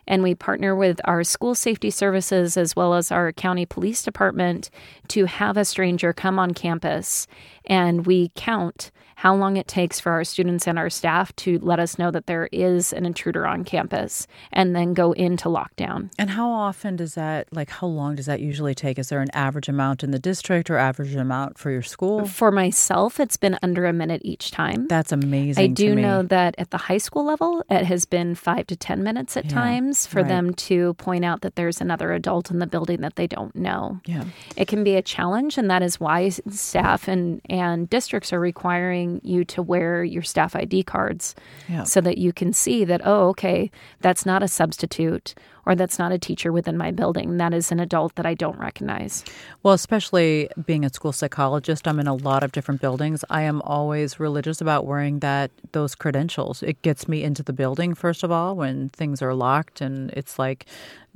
And 0.08 0.22
we 0.22 0.36
partner 0.36 0.76
with 0.76 1.02
our 1.06 1.24
school 1.24 1.56
safety 1.56 1.90
services 1.90 2.58
as 2.58 2.76
well 2.76 2.94
as 2.94 3.12
our 3.12 3.32
county 3.32 3.66
police 3.66 4.04
department 4.04 4.70
to 5.10 5.26
have 5.26 5.58
a 5.58 5.66
stranger 5.66 6.14
come 6.14 6.38
on 6.38 6.54
campus 6.54 7.28
and 7.66 8.06
we 8.06 8.32
count 8.36 8.92
how 9.16 9.34
long 9.34 9.58
it 9.58 9.68
takes 9.68 10.00
for 10.00 10.12
our 10.12 10.24
students 10.24 10.68
and 10.68 10.78
our 10.78 10.90
staff 10.90 11.36
to 11.38 11.58
let 11.60 11.80
us 11.80 11.98
know 11.98 12.12
that 12.12 12.28
there 12.28 12.50
is 12.52 12.92
an 12.92 13.06
intruder 13.06 13.48
on 13.48 13.64
campus 13.64 14.28
and 14.52 14.76
then 14.76 14.94
go 14.94 15.14
into 15.14 15.48
lockdown. 15.48 16.12
And 16.20 16.30
how 16.30 16.50
often 16.50 16.98
does 16.98 17.16
that, 17.16 17.48
like, 17.52 17.70
how 17.70 17.88
long 17.88 18.16
does 18.16 18.26
that 18.26 18.42
usually 18.42 18.76
take? 18.76 19.00
Is 19.00 19.10
there 19.10 19.22
an 19.22 19.32
average 19.32 19.70
amount 19.70 20.04
in 20.04 20.12
the 20.12 20.20
district 20.20 20.70
or 20.70 20.78
average 20.78 21.16
amount 21.16 21.58
for 21.58 21.72
your 21.72 21.82
school? 21.82 22.26
For 22.26 22.52
myself, 22.52 23.05
it's 23.20 23.38
been 23.38 23.58
under 23.62 23.86
a 23.86 23.94
minute 23.94 24.22
each 24.24 24.52
time. 24.52 24.88
That's 24.88 25.12
amazing. 25.12 25.64
I 25.64 25.68
do 25.68 25.96
know 25.96 26.24
that 26.24 26.56
at 26.58 26.72
the 26.72 26.78
high 26.78 26.98
school 26.98 27.26
level, 27.26 27.64
it 27.70 27.86
has 27.86 28.06
been 28.06 28.36
five 28.36 28.68
to 28.68 28.76
10 28.76 29.04
minutes 29.04 29.38
at 29.38 29.46
yeah, 29.46 29.52
times 29.52 30.06
for 30.08 30.22
right. 30.22 30.28
them 30.28 30.54
to 30.54 30.94
point 30.96 31.26
out 31.26 31.42
that 31.42 31.56
there's 31.56 31.82
another 31.82 32.14
adult 32.14 32.52
in 32.52 32.60
the 32.60 32.68
building 32.68 33.02
that 33.02 33.16
they 33.16 33.28
don't 33.28 33.56
know. 33.56 34.00
Yeah. 34.06 34.26
It 34.56 34.68
can 34.68 34.84
be 34.84 34.96
a 34.96 35.02
challenge, 35.02 35.58
and 35.58 35.70
that 35.70 35.82
is 35.82 36.00
why 36.00 36.30
staff 36.30 37.08
and, 37.08 37.42
and 37.50 37.90
districts 37.90 38.34
are 38.34 38.40
requiring 38.40 39.22
you 39.24 39.46
to 39.46 39.62
wear 39.62 40.04
your 40.04 40.24
staff 40.24 40.56
ID 40.56 40.84
cards 40.84 41.36
yeah. 41.70 41.84
so 41.84 42.02
that 42.02 42.18
you 42.18 42.34
can 42.34 42.54
see 42.54 42.86
that, 42.86 43.02
oh, 43.04 43.30
okay, 43.30 43.72
that's 44.02 44.26
not 44.26 44.44
a 44.44 44.48
substitute 44.48 45.36
or 45.66 45.76
that's 45.76 46.00
not 46.00 46.12
a 46.12 46.20
teacher 46.20 46.52
within 46.52 46.78
my 46.78 46.92
building. 46.92 47.38
That 47.38 47.54
is 47.54 47.72
an 47.72 47.80
adult 47.80 48.16
that 48.16 48.26
I 48.26 48.34
don't 48.34 48.58
recognize. 48.58 49.24
Well, 49.64 49.74
especially 49.74 50.50
being 50.66 50.86
a 50.86 50.94
school 50.94 51.12
psychologist, 51.12 51.88
I'm 51.88 52.00
in 52.00 52.08
a 52.08 52.14
lot 52.14 52.44
of 52.44 52.52
different 52.52 52.82
buildings. 52.82 53.24
I 53.30 53.42
am 53.44 53.62
always 53.64 54.20
religious 54.20 54.62
about 54.62 54.86
wearing 54.86 55.20
that 55.20 55.52
those 55.72 55.96
credentials. 55.96 56.64
It 56.64 56.82
gets 56.82 57.08
me 57.08 57.24
into 57.24 57.44
the 57.44 57.54
building 57.54 57.94
first 57.96 58.24
of 58.24 58.32
all 58.32 58.56
when 58.56 58.90
things 58.90 59.22
are 59.22 59.34
locked 59.34 59.82
and 59.82 60.12
it's 60.12 60.38
like 60.40 60.66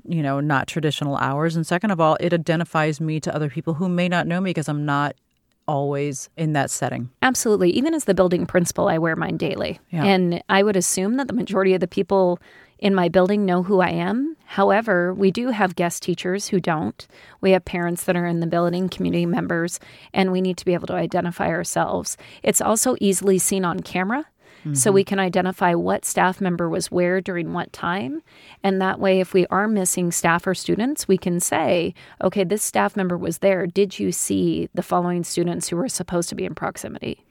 you 0.08 0.24
know, 0.24 0.40
not 0.40 0.68
traditional 0.68 1.18
hours. 1.18 1.56
And 1.56 1.68
second 1.68 1.92
of 1.92 2.00
all, 2.00 2.18
it 2.20 2.34
identifies 2.34 3.02
me 3.02 3.20
to 3.20 3.36
other 3.36 3.50
people 3.50 3.74
who 3.74 3.90
may 3.90 4.08
not 4.08 4.28
know 4.28 4.40
me 4.40 4.52
because 4.52 4.70
I'm 4.70 4.86
not 4.86 5.16
always 5.68 6.30
in 6.36 6.54
that 6.54 6.72
setting. 6.72 7.10
Absolutely. 7.22 7.70
Even 7.72 7.94
as 7.94 8.06
the 8.06 8.16
building 8.16 8.46
principal, 8.48 8.88
I 8.88 8.98
wear 8.98 9.16
mine 9.16 9.38
daily. 9.38 9.80
Yeah. 9.92 10.04
And 10.04 10.44
I 10.50 10.64
would 10.64 10.76
assume 10.76 11.18
that 11.18 11.28
the 11.28 11.34
majority 11.34 11.76
of 11.76 11.80
the 11.80 11.88
people 11.88 12.40
in 12.80 12.96
my 12.96 13.10
building 13.10 13.46
know 13.46 13.64
who 13.64 13.82
I 13.82 13.90
am. 13.90 14.38
However, 14.46 15.14
we 15.14 15.32
do 15.32 15.50
have 15.50 15.76
guest 15.76 16.02
teachers 16.02 16.48
who 16.48 16.60
don't. 16.60 17.08
We 17.42 17.52
have 17.52 17.66
parents 17.66 18.06
that 18.06 18.16
are 18.16 18.26
in 18.26 18.40
the 18.40 18.48
building, 18.48 18.90
community 18.90 19.26
members, 19.26 19.80
and 20.14 20.32
we 20.32 20.42
need 20.42 20.58
to 20.58 20.66
be 20.66 20.74
able 20.74 20.88
to 20.88 20.94
identify 20.94 21.50
ourselves. 21.50 22.18
It's 22.42 22.62
also 22.62 22.96
easily 23.00 23.38
seen 23.38 23.66
on 23.66 23.82
camera. 23.82 24.26
Mm-hmm. 24.62 24.74
So 24.74 24.92
we 24.92 25.06
can 25.06 25.20
identify 25.20 25.74
what 25.74 26.04
staff 26.04 26.42
member 26.42 26.68
was 26.68 26.92
where 26.92 27.22
during 27.22 27.54
what 27.54 27.72
time. 27.72 28.22
And 28.62 28.82
that 28.82 29.00
way, 29.00 29.22
if 29.22 29.34
we 29.34 29.46
are 29.48 29.70
missing 29.70 30.12
staff 30.12 30.46
or 30.46 30.54
students, 30.54 31.08
we 31.08 31.18
can 31.18 31.40
say, 31.40 31.94
okay, 32.22 32.44
this 32.44 32.62
staff 32.62 32.98
member 32.98 33.18
was 33.18 33.38
there. 33.38 33.68
Did 33.68 34.00
you 34.00 34.12
see 34.12 34.68
the 34.74 34.84
following 34.84 35.24
students 35.24 35.70
who 35.70 35.78
were 35.78 35.88
supposed 35.88 36.28
to 36.30 36.36
be 36.36 36.44
in 36.44 36.56
proximity? 36.56 37.24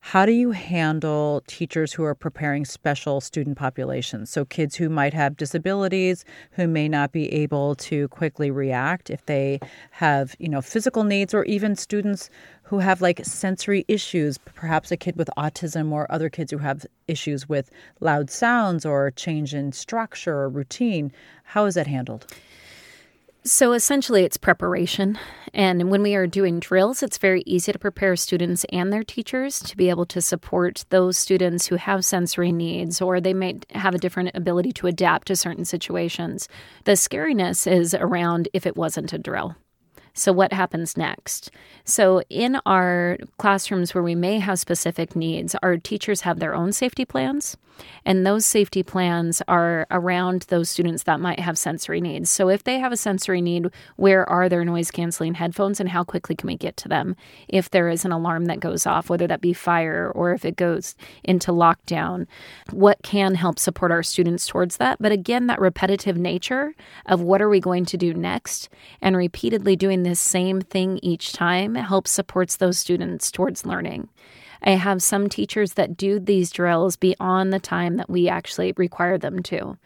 How 0.00 0.26
do 0.26 0.32
you 0.32 0.50
handle 0.50 1.42
teachers 1.46 1.92
who 1.92 2.04
are 2.04 2.14
preparing 2.14 2.64
special 2.64 3.20
student 3.20 3.56
populations? 3.56 4.30
So, 4.30 4.44
kids 4.44 4.76
who 4.76 4.88
might 4.88 5.14
have 5.14 5.36
disabilities, 5.36 6.24
who 6.52 6.68
may 6.68 6.88
not 6.88 7.10
be 7.10 7.32
able 7.32 7.74
to 7.76 8.08
quickly 8.08 8.50
react 8.50 9.08
if 9.10 9.24
they 9.26 9.60
have, 9.92 10.36
you 10.38 10.48
know, 10.48 10.60
physical 10.60 11.04
needs, 11.04 11.32
or 11.32 11.44
even 11.44 11.74
students 11.74 12.28
who 12.64 12.78
have 12.78 13.00
like 13.00 13.24
sensory 13.24 13.84
issues, 13.88 14.38
perhaps 14.38 14.92
a 14.92 14.96
kid 14.96 15.16
with 15.16 15.30
autism 15.36 15.90
or 15.90 16.10
other 16.12 16.28
kids 16.28 16.52
who 16.52 16.58
have 16.58 16.84
issues 17.08 17.48
with 17.48 17.70
loud 18.00 18.30
sounds 18.30 18.84
or 18.84 19.10
change 19.10 19.54
in 19.54 19.72
structure 19.72 20.34
or 20.34 20.48
routine. 20.48 21.12
How 21.44 21.64
is 21.64 21.74
that 21.74 21.86
handled? 21.86 22.26
So 23.46 23.72
essentially, 23.72 24.24
it's 24.24 24.38
preparation. 24.38 25.18
And 25.52 25.90
when 25.90 26.02
we 26.02 26.14
are 26.14 26.26
doing 26.26 26.60
drills, 26.60 27.02
it's 27.02 27.18
very 27.18 27.42
easy 27.44 27.72
to 27.72 27.78
prepare 27.78 28.16
students 28.16 28.64
and 28.72 28.90
their 28.90 29.04
teachers 29.04 29.60
to 29.60 29.76
be 29.76 29.90
able 29.90 30.06
to 30.06 30.22
support 30.22 30.86
those 30.88 31.18
students 31.18 31.66
who 31.66 31.76
have 31.76 32.06
sensory 32.06 32.52
needs 32.52 33.02
or 33.02 33.20
they 33.20 33.34
may 33.34 33.60
have 33.74 33.94
a 33.94 33.98
different 33.98 34.30
ability 34.34 34.72
to 34.72 34.86
adapt 34.86 35.26
to 35.26 35.36
certain 35.36 35.66
situations. 35.66 36.48
The 36.84 36.92
scariness 36.92 37.70
is 37.70 37.92
around 37.92 38.48
if 38.54 38.66
it 38.66 38.78
wasn't 38.78 39.12
a 39.12 39.18
drill. 39.18 39.56
So, 40.14 40.32
what 40.32 40.54
happens 40.54 40.96
next? 40.96 41.50
So, 41.84 42.22
in 42.30 42.58
our 42.64 43.18
classrooms 43.36 43.94
where 43.94 44.04
we 44.04 44.14
may 44.14 44.38
have 44.38 44.58
specific 44.58 45.14
needs, 45.14 45.54
our 45.62 45.76
teachers 45.76 46.22
have 46.22 46.38
their 46.38 46.54
own 46.54 46.72
safety 46.72 47.04
plans. 47.04 47.58
And 48.04 48.26
those 48.26 48.44
safety 48.44 48.82
plans 48.82 49.42
are 49.48 49.86
around 49.90 50.42
those 50.48 50.68
students 50.68 51.04
that 51.04 51.20
might 51.20 51.40
have 51.40 51.56
sensory 51.56 52.00
needs. 52.00 52.30
So, 52.30 52.48
if 52.48 52.64
they 52.64 52.78
have 52.78 52.92
a 52.92 52.96
sensory 52.96 53.40
need, 53.40 53.68
where 53.96 54.28
are 54.28 54.48
their 54.48 54.64
noise 54.64 54.90
canceling 54.90 55.34
headphones 55.34 55.80
and 55.80 55.88
how 55.88 56.04
quickly 56.04 56.36
can 56.36 56.46
we 56.46 56.56
get 56.56 56.76
to 56.78 56.88
them? 56.88 57.16
If 57.48 57.70
there 57.70 57.88
is 57.88 58.04
an 58.04 58.12
alarm 58.12 58.46
that 58.46 58.60
goes 58.60 58.86
off, 58.86 59.08
whether 59.08 59.26
that 59.26 59.40
be 59.40 59.52
fire 59.52 60.10
or 60.14 60.32
if 60.32 60.44
it 60.44 60.56
goes 60.56 60.94
into 61.22 61.52
lockdown, 61.52 62.26
what 62.70 63.02
can 63.02 63.34
help 63.34 63.58
support 63.58 63.90
our 63.90 64.02
students 64.02 64.46
towards 64.46 64.76
that? 64.76 64.98
But 65.00 65.12
again, 65.12 65.46
that 65.46 65.60
repetitive 65.60 66.16
nature 66.16 66.74
of 67.06 67.20
what 67.20 67.40
are 67.40 67.48
we 67.48 67.60
going 67.60 67.84
to 67.86 67.96
do 67.96 68.14
next 68.14 68.68
and 69.00 69.16
repeatedly 69.16 69.76
doing 69.76 70.02
this 70.02 70.20
same 70.20 70.60
thing 70.60 70.98
each 71.02 71.32
time 71.32 71.74
helps 71.74 72.10
supports 72.10 72.56
those 72.56 72.78
students 72.78 73.30
towards 73.30 73.66
learning. 73.66 74.08
I 74.64 74.72
have 74.72 75.02
some 75.02 75.28
teachers 75.28 75.74
that 75.74 75.96
do 75.96 76.18
these 76.18 76.50
drills 76.50 76.96
beyond 76.96 77.52
the 77.52 77.60
time 77.60 77.96
that 77.98 78.10
we 78.10 78.28
actually 78.28 78.72
require 78.76 79.18
them 79.18 79.42
to. 79.44 79.76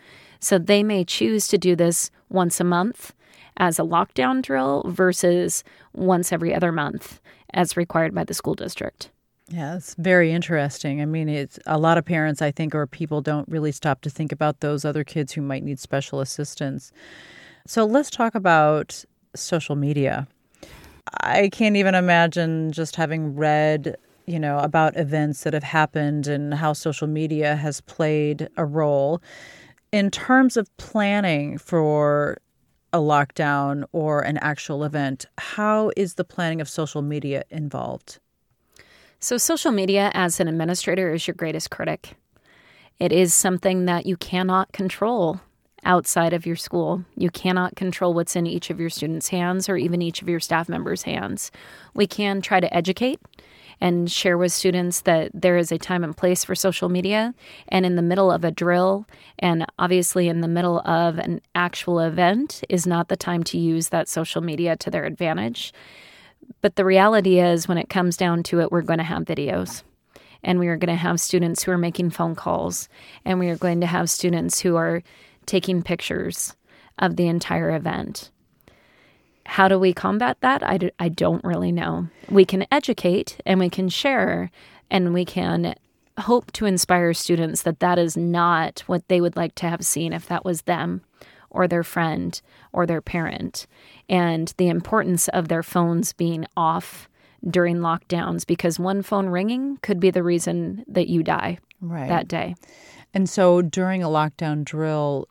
So 0.41 0.59
they 0.59 0.83
may 0.83 1.05
choose 1.05 1.49
to 1.49 1.59
do 1.59 1.75
this 1.75 2.11
once 2.29 2.61
a 2.61 2.65
month 2.65 3.13
as 3.57 3.79
a 3.79 3.83
lockdown 3.83 4.41
drill 4.41 4.85
versus 4.87 5.65
once 5.93 6.33
every 6.33 6.55
other 6.55 6.71
month 6.71 7.21
as 7.53 7.77
required 7.77 8.15
by 8.15 8.23
the 8.23 8.35
school 8.35 8.55
district. 8.55 9.11
Yeah, 9.49 9.77
it's 9.77 9.95
very 9.95 10.31
interesting. 10.31 11.01
I 11.01 11.07
mean, 11.07 11.29
it's 11.29 11.59
a 11.67 11.79
lot 11.79 11.99
of 11.99 12.05
parents, 12.05 12.43
I 12.43 12.51
think, 12.51 12.75
or 12.75 12.87
people 12.87 13.21
don't 13.21 13.49
really 13.49 13.73
stop 13.73 14.03
to 14.03 14.11
think 14.11 14.31
about 14.31 14.61
those 14.61 14.85
other 14.85 15.05
kids 15.05 15.33
who 15.33 15.41
might 15.41 15.65
need 15.65 15.81
special 15.81 16.21
assistance. 16.21 16.93
So 17.67 17.85
let's 17.85 18.11
talk 18.11 18.35
about 18.35 19.05
social 19.35 19.75
media. 19.75 20.29
I 21.23 21.49
can't 21.49 21.77
even 21.77 21.95
imagine 21.95 22.73
just 22.73 22.97
having 22.97 23.35
read 23.35 23.97
you 24.29 24.39
know, 24.39 24.59
about 24.59 24.95
events 24.97 25.43
that 25.45 25.55
have 25.55 25.63
happened 25.63 26.27
and 26.27 26.53
how 26.53 26.75
social 26.75 27.07
media 27.07 27.57
has 27.57 27.81
played 27.81 28.49
a 28.59 28.65
role. 28.65 29.23
In 29.91 30.11
terms 30.11 30.59
of 30.59 30.75
planning 30.77 31.57
for 31.57 32.37
a 32.93 32.99
lockdown 32.99 33.85
or 33.93 34.21
an 34.21 34.37
actual 34.39 34.85
event, 34.85 35.25
how 35.39 35.91
is 35.97 36.15
the 36.15 36.25
planning 36.25 36.61
of 36.61 36.69
social 36.69 37.01
media 37.01 37.45
involved? 37.49 38.19
So, 39.19 39.39
social 39.39 39.73
media 39.73 40.11
as 40.13 40.41
an 40.41 40.47
administrator 40.47 41.13
is 41.13 41.27
your 41.27 41.35
greatest 41.35 41.71
critic. 41.71 42.15
It 42.99 43.13
is 43.13 43.33
something 43.33 43.87
that 43.87 44.05
you 44.05 44.17
cannot 44.19 44.73
control 44.73 45.41
outside 45.85 46.35
of 46.35 46.45
your 46.45 46.57
school. 46.57 47.05
You 47.17 47.31
cannot 47.31 47.77
control 47.77 48.13
what's 48.13 48.37
in 48.37 48.47
each 48.47 48.69
of 48.69 48.79
your 48.79 48.91
students' 48.91 49.29
hands 49.29 49.69
or 49.69 49.77
even 49.77 50.03
each 50.03 50.21
of 50.21 50.29
your 50.29 50.41
staff 50.41 50.69
members' 50.69 51.03
hands. 51.03 51.51
We 51.95 52.07
can 52.07 52.43
try 52.43 52.61
to 52.61 52.77
educate 52.77 53.21
and 53.81 54.11
share 54.11 54.37
with 54.37 54.53
students 54.53 55.03
that 55.03 55.31
there 55.35 55.57
is 55.57 55.71
a 55.71 55.79
time 55.79 56.05
and 56.05 56.17
place 56.17 56.45
for 56.45 56.55
social 56.55 56.89
media. 56.89 57.35
And 57.69 57.87
in 57.87 57.97
the 57.97 58.03
middle 58.03 58.31
of 58.31 58.45
a 58.45 58.51
drill, 58.51 59.07
and 59.39 59.65
obviously 59.79 60.29
in 60.29 60.41
the 60.41 60.49
middle 60.49 60.81
of 60.81 61.19
an 61.19 61.41
actual 61.55 62.01
event, 62.01 62.63
is 62.69 62.87
not 62.87 63.09
the 63.09 63.17
time 63.17 63.45
to 63.45 63.59
use 63.59 63.89
that 63.89 64.09
social 64.09 64.41
media 64.41 64.77
to 64.77 64.91
their 64.91 65.05
advantage. 65.05 65.73
But 66.61 66.77
the 66.77 66.85
reality 66.85 67.39
is, 67.39 67.69
when 67.69 67.79
it 67.79 67.89
comes 67.89 68.17
down 68.17 68.43
to 68.45 68.61
it, 68.61 68.73
we're 68.73 68.83
going 68.83 68.99
to 68.99 69.05
have 69.05 69.25
videos. 69.25 69.83
And 70.43 70.59
we 70.59 70.69
are 70.69 70.77
going 70.77 70.89
to 70.89 70.95
have 70.95 71.21
students 71.21 71.63
who 71.63 71.73
are 71.73 71.79
making 71.79 72.11
phone 72.11 72.35
calls. 72.35 72.89
And 73.25 73.39
we 73.39 73.49
are 73.49 73.57
going 73.57 73.81
to 73.81 73.87
have 73.87 74.09
students 74.09 74.61
who 74.61 74.77
are 74.77 75.03
taking 75.47 75.83
pictures 75.83 76.57
of 76.99 77.17
the 77.17 77.27
entire 77.27 77.75
event. 77.75 78.31
How 79.49 79.67
do 79.67 79.79
we 79.79 79.95
combat 79.95 80.37
that? 80.43 80.63
I 80.63 80.77
d- 80.77 80.91
I 80.99 81.09
don't 81.09 81.43
really 81.43 81.73
know. 81.73 82.09
We 82.29 82.45
can 82.45 82.67
educate 82.71 83.41
and 83.47 83.59
we 83.59 83.71
can 83.71 83.89
share 83.89 84.51
and 84.91 85.15
we 85.15 85.25
can 85.25 85.75
hope 86.21 86.53
to 86.53 86.67
inspire 86.67 87.15
students 87.15 87.63
that 87.63 87.81
that 87.81 87.99
is 87.99 88.15
not 88.15 88.81
what 88.87 89.09
they 89.09 89.23
would 89.23 89.37
like 89.37 89.55
to 89.57 89.69
have 89.69 89.85
seen 89.85 90.13
if 90.13 90.27
that 90.29 90.45
was 90.45 90.63
them 90.63 91.01
or 91.49 91.67
their 91.67 91.83
friend 91.83 92.41
or 92.73 92.85
their 92.85 93.01
parent. 93.01 93.67
And 94.07 94.53
the 94.59 94.69
importance 94.69 95.29
of 95.29 95.49
their 95.49 95.63
phones 95.63 96.13
being 96.13 96.45
off 96.55 97.09
during 97.49 97.79
lockdowns 97.79 98.47
because 98.47 98.79
one 98.79 99.01
phone 99.03 99.29
ringing 99.29 99.79
could 99.79 99.99
be 99.99 100.11
the 100.11 100.23
reason 100.23 100.85
that 100.89 101.09
you 101.09 101.23
die 101.23 101.59
right. 101.81 102.09
that 102.09 102.29
day. 102.29 102.55
And 103.15 103.31
so 103.31 103.63
during 103.63 104.03
a 104.03 104.09
lockdown 104.09 104.63
drill, 104.63 105.27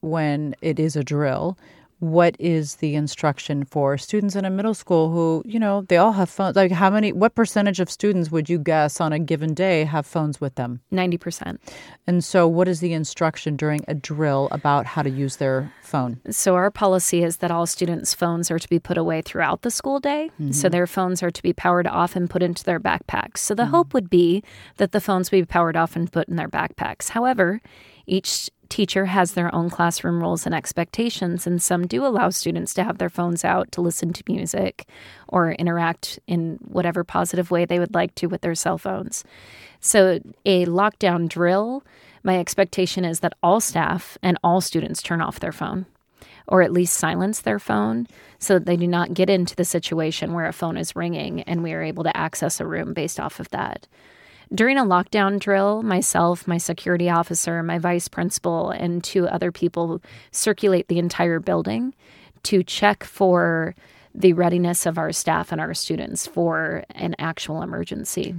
when 0.00 0.54
it 0.62 0.78
is 0.78 0.96
a 0.96 1.04
drill, 1.04 1.58
what 2.00 2.36
is 2.38 2.76
the 2.76 2.94
instruction 2.94 3.64
for 3.64 3.98
students 3.98 4.36
in 4.36 4.44
a 4.44 4.50
middle 4.50 4.74
school 4.74 5.10
who, 5.10 5.42
you 5.44 5.58
know, 5.58 5.82
they 5.82 5.96
all 5.96 6.12
have 6.12 6.30
phones? 6.30 6.54
Like, 6.54 6.70
how 6.70 6.90
many, 6.90 7.12
what 7.12 7.34
percentage 7.34 7.80
of 7.80 7.90
students 7.90 8.30
would 8.30 8.48
you 8.48 8.58
guess 8.58 9.00
on 9.00 9.12
a 9.12 9.18
given 9.18 9.52
day 9.52 9.84
have 9.84 10.06
phones 10.06 10.40
with 10.40 10.54
them? 10.54 10.80
90%. 10.92 11.58
And 12.06 12.22
so, 12.22 12.46
what 12.46 12.68
is 12.68 12.80
the 12.80 12.92
instruction 12.92 13.56
during 13.56 13.80
a 13.88 13.94
drill 13.94 14.48
about 14.52 14.86
how 14.86 15.02
to 15.02 15.10
use 15.10 15.36
their 15.36 15.72
phone? 15.82 16.20
So, 16.30 16.54
our 16.54 16.70
policy 16.70 17.24
is 17.24 17.38
that 17.38 17.50
all 17.50 17.66
students' 17.66 18.14
phones 18.14 18.50
are 18.50 18.58
to 18.58 18.68
be 18.68 18.78
put 18.78 18.96
away 18.96 19.20
throughout 19.20 19.62
the 19.62 19.70
school 19.70 19.98
day. 19.98 20.30
Mm-hmm. 20.40 20.52
So, 20.52 20.68
their 20.68 20.86
phones 20.86 21.22
are 21.22 21.30
to 21.30 21.42
be 21.42 21.52
powered 21.52 21.86
off 21.86 22.14
and 22.14 22.30
put 22.30 22.42
into 22.42 22.62
their 22.62 22.80
backpacks. 22.80 23.38
So, 23.38 23.54
the 23.54 23.64
mm-hmm. 23.64 23.72
hope 23.72 23.94
would 23.94 24.08
be 24.08 24.44
that 24.76 24.92
the 24.92 25.00
phones 25.00 25.30
be 25.30 25.44
powered 25.44 25.76
off 25.76 25.96
and 25.96 26.10
put 26.10 26.28
in 26.28 26.36
their 26.36 26.48
backpacks. 26.48 27.10
However, 27.10 27.60
each 28.08 28.50
teacher 28.68 29.06
has 29.06 29.32
their 29.32 29.54
own 29.54 29.70
classroom 29.70 30.20
rules 30.20 30.44
and 30.44 30.54
expectations, 30.54 31.46
and 31.46 31.62
some 31.62 31.86
do 31.86 32.04
allow 32.04 32.30
students 32.30 32.74
to 32.74 32.84
have 32.84 32.98
their 32.98 33.08
phones 33.08 33.44
out 33.44 33.72
to 33.72 33.80
listen 33.80 34.12
to 34.12 34.22
music 34.28 34.86
or 35.28 35.52
interact 35.52 36.18
in 36.26 36.58
whatever 36.66 37.04
positive 37.04 37.50
way 37.50 37.64
they 37.64 37.78
would 37.78 37.94
like 37.94 38.14
to 38.16 38.26
with 38.26 38.42
their 38.42 38.54
cell 38.54 38.78
phones. 38.78 39.24
So, 39.80 40.20
a 40.44 40.66
lockdown 40.66 41.28
drill, 41.28 41.84
my 42.22 42.38
expectation 42.38 43.04
is 43.04 43.20
that 43.20 43.34
all 43.42 43.60
staff 43.60 44.18
and 44.22 44.38
all 44.42 44.60
students 44.60 45.02
turn 45.02 45.20
off 45.20 45.40
their 45.40 45.52
phone 45.52 45.86
or 46.48 46.62
at 46.62 46.72
least 46.72 46.96
silence 46.96 47.42
their 47.42 47.58
phone 47.58 48.06
so 48.38 48.54
that 48.54 48.66
they 48.66 48.76
do 48.76 48.86
not 48.86 49.14
get 49.14 49.30
into 49.30 49.54
the 49.54 49.64
situation 49.64 50.32
where 50.32 50.46
a 50.46 50.52
phone 50.52 50.76
is 50.76 50.96
ringing 50.96 51.42
and 51.42 51.62
we 51.62 51.72
are 51.72 51.82
able 51.82 52.02
to 52.02 52.16
access 52.16 52.58
a 52.58 52.66
room 52.66 52.94
based 52.94 53.20
off 53.20 53.38
of 53.38 53.48
that. 53.50 53.86
During 54.54 54.78
a 54.78 54.84
lockdown 54.84 55.38
drill, 55.38 55.82
myself, 55.82 56.48
my 56.48 56.56
security 56.56 57.10
officer, 57.10 57.62
my 57.62 57.78
vice 57.78 58.08
principal, 58.08 58.70
and 58.70 59.04
two 59.04 59.28
other 59.28 59.52
people 59.52 60.00
circulate 60.30 60.88
the 60.88 60.98
entire 60.98 61.38
building 61.38 61.94
to 62.44 62.62
check 62.62 63.04
for 63.04 63.74
the 64.14 64.32
readiness 64.32 64.86
of 64.86 64.96
our 64.96 65.12
staff 65.12 65.52
and 65.52 65.60
our 65.60 65.74
students 65.74 66.26
for 66.26 66.84
an 66.90 67.14
actual 67.18 67.60
emergency. 67.62 68.34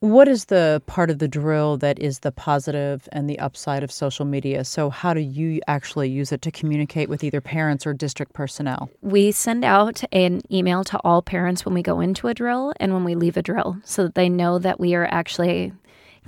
What 0.00 0.28
is 0.28 0.46
the 0.46 0.82
part 0.86 1.08
of 1.08 1.20
the 1.20 1.28
drill 1.28 1.78
that 1.78 1.98
is 1.98 2.18
the 2.18 2.30
positive 2.30 3.08
and 3.12 3.30
the 3.30 3.38
upside 3.38 3.82
of 3.82 3.90
social 3.90 4.26
media? 4.26 4.62
So, 4.62 4.90
how 4.90 5.14
do 5.14 5.20
you 5.20 5.62
actually 5.68 6.10
use 6.10 6.32
it 6.32 6.42
to 6.42 6.50
communicate 6.50 7.08
with 7.08 7.24
either 7.24 7.40
parents 7.40 7.86
or 7.86 7.94
district 7.94 8.34
personnel? 8.34 8.90
We 9.00 9.32
send 9.32 9.64
out 9.64 10.04
an 10.12 10.42
email 10.52 10.84
to 10.84 11.00
all 11.02 11.22
parents 11.22 11.64
when 11.64 11.74
we 11.74 11.80
go 11.80 12.00
into 12.00 12.28
a 12.28 12.34
drill 12.34 12.74
and 12.78 12.92
when 12.92 13.04
we 13.04 13.14
leave 13.14 13.38
a 13.38 13.42
drill 13.42 13.78
so 13.84 14.02
that 14.02 14.14
they 14.14 14.28
know 14.28 14.58
that 14.58 14.78
we 14.78 14.94
are 14.94 15.06
actually 15.06 15.72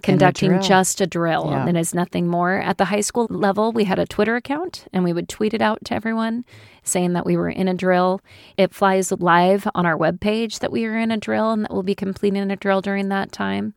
conducting 0.02 0.52
a 0.52 0.61
just 0.61 1.00
a 1.00 1.07
drill 1.07 1.49
yeah. 1.50 1.67
and 1.67 1.76
is 1.76 1.95
nothing 1.95 2.26
more. 2.26 2.55
At 2.55 2.78
the 2.78 2.87
high 2.87 3.00
school 3.00 3.26
level, 3.31 3.73
we 3.73 3.85
had 3.85 3.99
a 3.99 4.07
Twitter 4.07 4.37
account 4.37 4.87
and 4.93 5.05
we 5.05 5.12
would 5.12 5.28
tweet 5.28 5.55
it 5.55 5.62
out 5.62 5.85
to 5.87 5.95
everyone 5.95 6.45
saying 6.83 7.12
that 7.12 7.26
we 7.26 7.37
were 7.37 7.50
in 7.50 7.69
a 7.69 7.75
drill. 7.75 8.21
It 8.57 8.75
flies 8.75 9.12
live 9.12 9.69
on 9.75 9.87
our 9.87 9.97
webpage 9.97 10.61
that 10.61 10.73
we 10.73 10.85
are 10.87 10.99
in 10.99 11.11
a 11.11 11.17
drill 11.17 11.52
and 11.52 11.64
that 11.64 11.73
we'll 11.73 11.83
be 11.83 11.95
completing 11.95 12.50
a 12.50 12.57
drill 12.57 12.81
during 12.81 13.09
that 13.09 13.33
time 13.33 13.75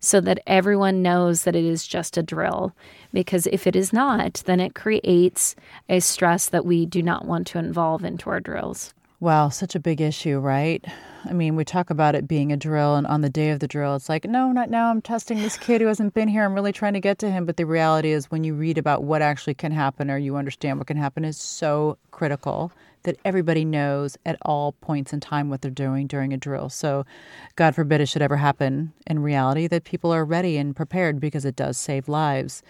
so 0.00 0.20
that 0.20 0.40
everyone 0.46 1.00
knows 1.00 1.44
that 1.44 1.54
it 1.54 1.64
is 1.64 1.86
just 1.86 2.16
a 2.16 2.22
drill. 2.22 2.74
Because 3.12 3.46
if 3.46 3.66
it 3.66 3.76
is 3.76 3.92
not, 3.92 4.42
then 4.46 4.58
it 4.58 4.74
creates 4.74 5.54
a 5.88 6.00
stress 6.00 6.48
that 6.48 6.64
we 6.64 6.86
do 6.86 7.02
not 7.02 7.24
want 7.24 7.46
to 7.48 7.58
involve 7.58 8.04
into 8.04 8.28
our 8.28 8.40
drills. 8.40 8.94
Wow, 9.22 9.50
such 9.50 9.76
a 9.76 9.78
big 9.78 10.00
issue, 10.00 10.40
right? 10.40 10.84
I 11.24 11.32
mean, 11.32 11.54
we 11.54 11.64
talk 11.64 11.90
about 11.90 12.16
it 12.16 12.26
being 12.26 12.50
a 12.50 12.56
drill, 12.56 12.96
and 12.96 13.06
on 13.06 13.20
the 13.20 13.30
day 13.30 13.50
of 13.50 13.60
the 13.60 13.68
drill, 13.68 13.94
it's 13.94 14.08
like, 14.08 14.24
no, 14.24 14.50
not 14.50 14.68
now. 14.68 14.90
I'm 14.90 15.00
testing 15.00 15.38
this 15.38 15.56
kid 15.56 15.80
who 15.80 15.86
hasn't 15.86 16.12
been 16.12 16.26
here. 16.26 16.44
I'm 16.44 16.54
really 16.54 16.72
trying 16.72 16.94
to 16.94 17.00
get 17.00 17.20
to 17.20 17.30
him. 17.30 17.46
But 17.46 17.56
the 17.56 17.64
reality 17.64 18.10
is, 18.10 18.32
when 18.32 18.42
you 18.42 18.52
read 18.52 18.78
about 18.78 19.04
what 19.04 19.22
actually 19.22 19.54
can 19.54 19.70
happen 19.70 20.10
or 20.10 20.18
you 20.18 20.34
understand 20.34 20.78
what 20.78 20.88
can 20.88 20.96
happen, 20.96 21.24
is 21.24 21.36
so 21.36 21.98
critical 22.10 22.72
that 23.04 23.16
everybody 23.24 23.64
knows 23.64 24.18
at 24.26 24.38
all 24.42 24.72
points 24.80 25.12
in 25.12 25.20
time 25.20 25.50
what 25.50 25.62
they're 25.62 25.70
doing 25.70 26.08
during 26.08 26.32
a 26.32 26.36
drill. 26.36 26.68
So, 26.68 27.06
God 27.54 27.76
forbid 27.76 28.00
it 28.00 28.06
should 28.06 28.22
ever 28.22 28.38
happen 28.38 28.92
in 29.06 29.20
reality, 29.20 29.68
that 29.68 29.84
people 29.84 30.12
are 30.12 30.24
ready 30.24 30.56
and 30.56 30.74
prepared 30.74 31.20
because 31.20 31.44
it 31.44 31.54
does 31.54 31.78
save 31.78 32.08
lives. 32.08 32.64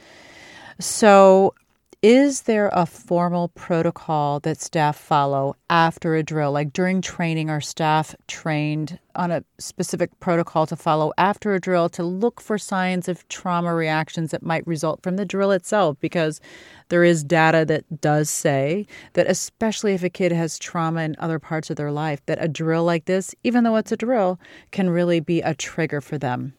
So, 0.79 1.55
is 2.03 2.43
there 2.43 2.69
a 2.73 2.85
formal 2.85 3.47
protocol 3.49 4.41
that 4.41 4.61
staff 4.61 4.97
follow 4.97 5.55
after 5.71 6.17
a 6.17 6.23
drill? 6.25 6.51
Like 6.51 6.73
during 6.73 7.01
training, 7.01 7.49
are 7.49 7.61
staff 7.61 8.17
trained 8.27 8.99
on 9.15 9.31
a 9.31 9.45
specific 9.59 10.19
protocol 10.19 10.67
to 10.67 10.75
follow 10.75 11.13
after 11.17 11.55
a 11.55 11.61
drill 11.61 11.89
to 11.91 12.03
look 12.03 12.41
for 12.41 12.59
signs 12.59 13.09
of 13.09 13.27
trauma 13.29 13.73
reactions 13.73 14.33
that 14.33 14.43
might 14.43 14.67
result 14.67 15.01
from 15.01 15.15
the 15.15 15.25
drill 15.25 15.53
itself? 15.53 15.97
Because 16.01 16.41
there 16.89 17.05
is 17.05 17.23
data 17.23 17.65
that 17.67 18.01
does 18.01 18.29
say 18.29 18.85
that, 19.13 19.29
especially 19.29 19.95
if 19.95 20.03
a 20.03 20.11
kid 20.11 20.33
has 20.33 20.59
trauma 20.59 21.03
in 21.03 21.15
other 21.21 21.39
parts 21.39 21.71
of 21.71 21.77
their 21.77 21.93
life, 21.93 22.21
that 22.27 22.43
a 22.43 22.49
drill 22.49 22.83
like 22.83 23.05
this, 23.05 23.33
even 23.45 23.63
though 23.63 23.77
it's 23.77 23.93
a 23.93 23.97
drill, 23.97 24.41
can 24.73 24.91
really 24.91 25.21
be 25.21 25.41
a 25.41 25.55
trigger 25.55 26.01
for 26.01 26.19
them. 26.19 26.55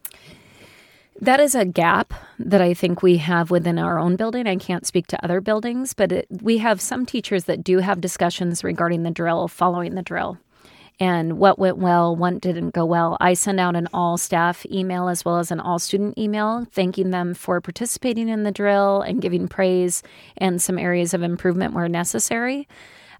That 1.21 1.39
is 1.39 1.56
a 1.56 1.65
gap 1.65 2.13
that 2.39 2.62
I 2.62 2.73
think 2.73 3.04
we 3.04 3.17
have 3.17 3.52
within 3.52 3.78
our 3.78 3.99
own 3.99 4.15
building. 4.15 4.47
I 4.47 4.56
can't 4.56 4.86
speak 4.86 5.08
to 5.08 5.23
other 5.23 5.41
buildings, 5.41 5.93
but 5.93 6.12
it, 6.12 6.28
we 6.41 6.58
have 6.58 6.82
some 6.82 7.06
teachers 7.06 7.45
that 7.45 7.63
do 7.63 7.80
have 7.80 8.02
discussions 8.02 8.63
regarding 8.63 9.04
the 9.04 9.12
drill, 9.12 9.47
following 9.47 9.93
the 9.93 10.02
drill, 10.02 10.39
and 10.99 11.38
what 11.38 11.60
went 11.60 11.78
well, 11.78 12.15
what 12.15 12.41
didn't 12.41 12.71
go 12.71 12.84
well. 12.84 13.15
I 13.21 13.36
send 13.36 13.60
out 13.60 13.76
an 13.76 13.88
all 13.93 14.17
staff 14.17 14.65
email 14.65 15.08
as 15.08 15.23
well 15.23 15.38
as 15.38 15.52
an 15.52 15.60
all 15.60 15.80
student 15.80 16.17
email 16.17 16.65
thanking 16.71 17.12
them 17.12 17.36
for 17.36 17.62
participating 17.62 18.28
in 18.28 18.43
the 18.43 18.52
drill 18.52 19.02
and 19.02 19.21
giving 19.21 19.47
praise 19.47 20.02
and 20.38 20.62
some 20.62 20.80
areas 20.80 21.13
of 21.13 21.21
improvement 21.21 21.73
where 21.73 21.88
necessary. 21.88 22.67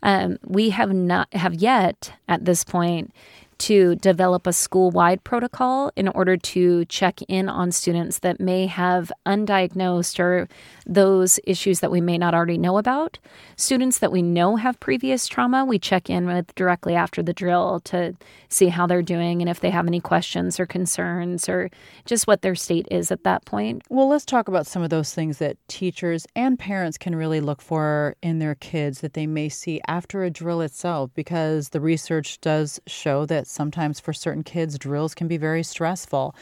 Um, 0.02 0.38
we 0.44 0.72
have 0.72 0.92
not 0.92 1.34
have 1.34 1.54
yet 1.54 2.12
at 2.28 2.44
this 2.44 2.64
point 2.64 3.14
to 3.60 3.96
develop 3.96 4.48
a 4.48 4.54
school 4.54 4.92
wide 4.92 5.24
protocol 5.24 5.92
in 5.96 6.08
order 6.10 6.38
to 6.38 6.86
check 6.86 7.22
in 7.28 7.50
on 7.50 7.72
students 7.72 8.20
that 8.20 8.40
may 8.40 8.66
have 8.66 9.12
undiagnosed 9.26 10.20
or 10.20 10.48
those 10.86 11.40
issues 11.46 11.80
that 11.80 11.92
we 11.92 12.02
may 12.02 12.18
not 12.18 12.34
already 12.34 12.58
know 12.58 12.78
about. 12.78 13.20
Students 13.56 14.00
that 14.00 14.12
we 14.12 14.22
know 14.22 14.56
have 14.56 14.80
previous 14.80 15.28
trauma, 15.28 15.66
we 15.66 15.80
check 15.80 16.10
in 16.10 16.26
with 16.26 16.54
directly 16.56 16.96
after 16.96 17.24
the 17.24 17.34
drill 17.34 17.80
to 17.86 18.16
see 18.50 18.68
how 18.68 18.86
they're 18.86 19.02
doing 19.02 19.42
and 19.42 19.50
if 19.50 19.60
they 19.60 19.70
have 19.70 19.88
any 19.88 20.00
questions 20.00 20.60
or 20.60 20.66
concerns 20.66 21.48
or 21.48 21.70
just 22.06 22.28
what 22.28 22.42
their 22.42 22.56
state 22.56 22.88
is 22.92 23.12
at 23.12 23.24
that 23.24 23.46
point. 23.46 23.82
Well, 23.90 24.08
let's 24.08 24.26
talk 24.26 24.48
about 24.48 24.68
some 24.68 24.84
of 24.84 24.90
those 24.90 25.14
things 25.14 25.38
that 25.38 25.58
teachers 25.68 26.28
and 26.36 26.58
parents 26.58 26.98
can 26.98 27.16
really 27.16 27.42
look 27.42 27.62
for 27.62 28.16
in 28.22 28.40
their 28.40 28.56
kids 28.56 29.02
that 29.02 29.14
they 29.14 29.28
may 29.28 29.50
see 29.50 29.82
after 29.88 30.24
a 30.24 30.30
drill 30.30 30.62
itself 30.62 31.12
because 31.16 31.70
the 31.70 31.82
research 31.82 32.40
does 32.42 32.80
show 32.88 33.26
that 33.26 33.48
sometimes 33.54 34.00
for 34.00 34.12
certain 34.12 34.44
kids, 34.44 34.78
drills 34.78 35.16
can 35.16 35.28
be 35.28 35.38
very 35.38 35.64
stressful. 35.64 36.36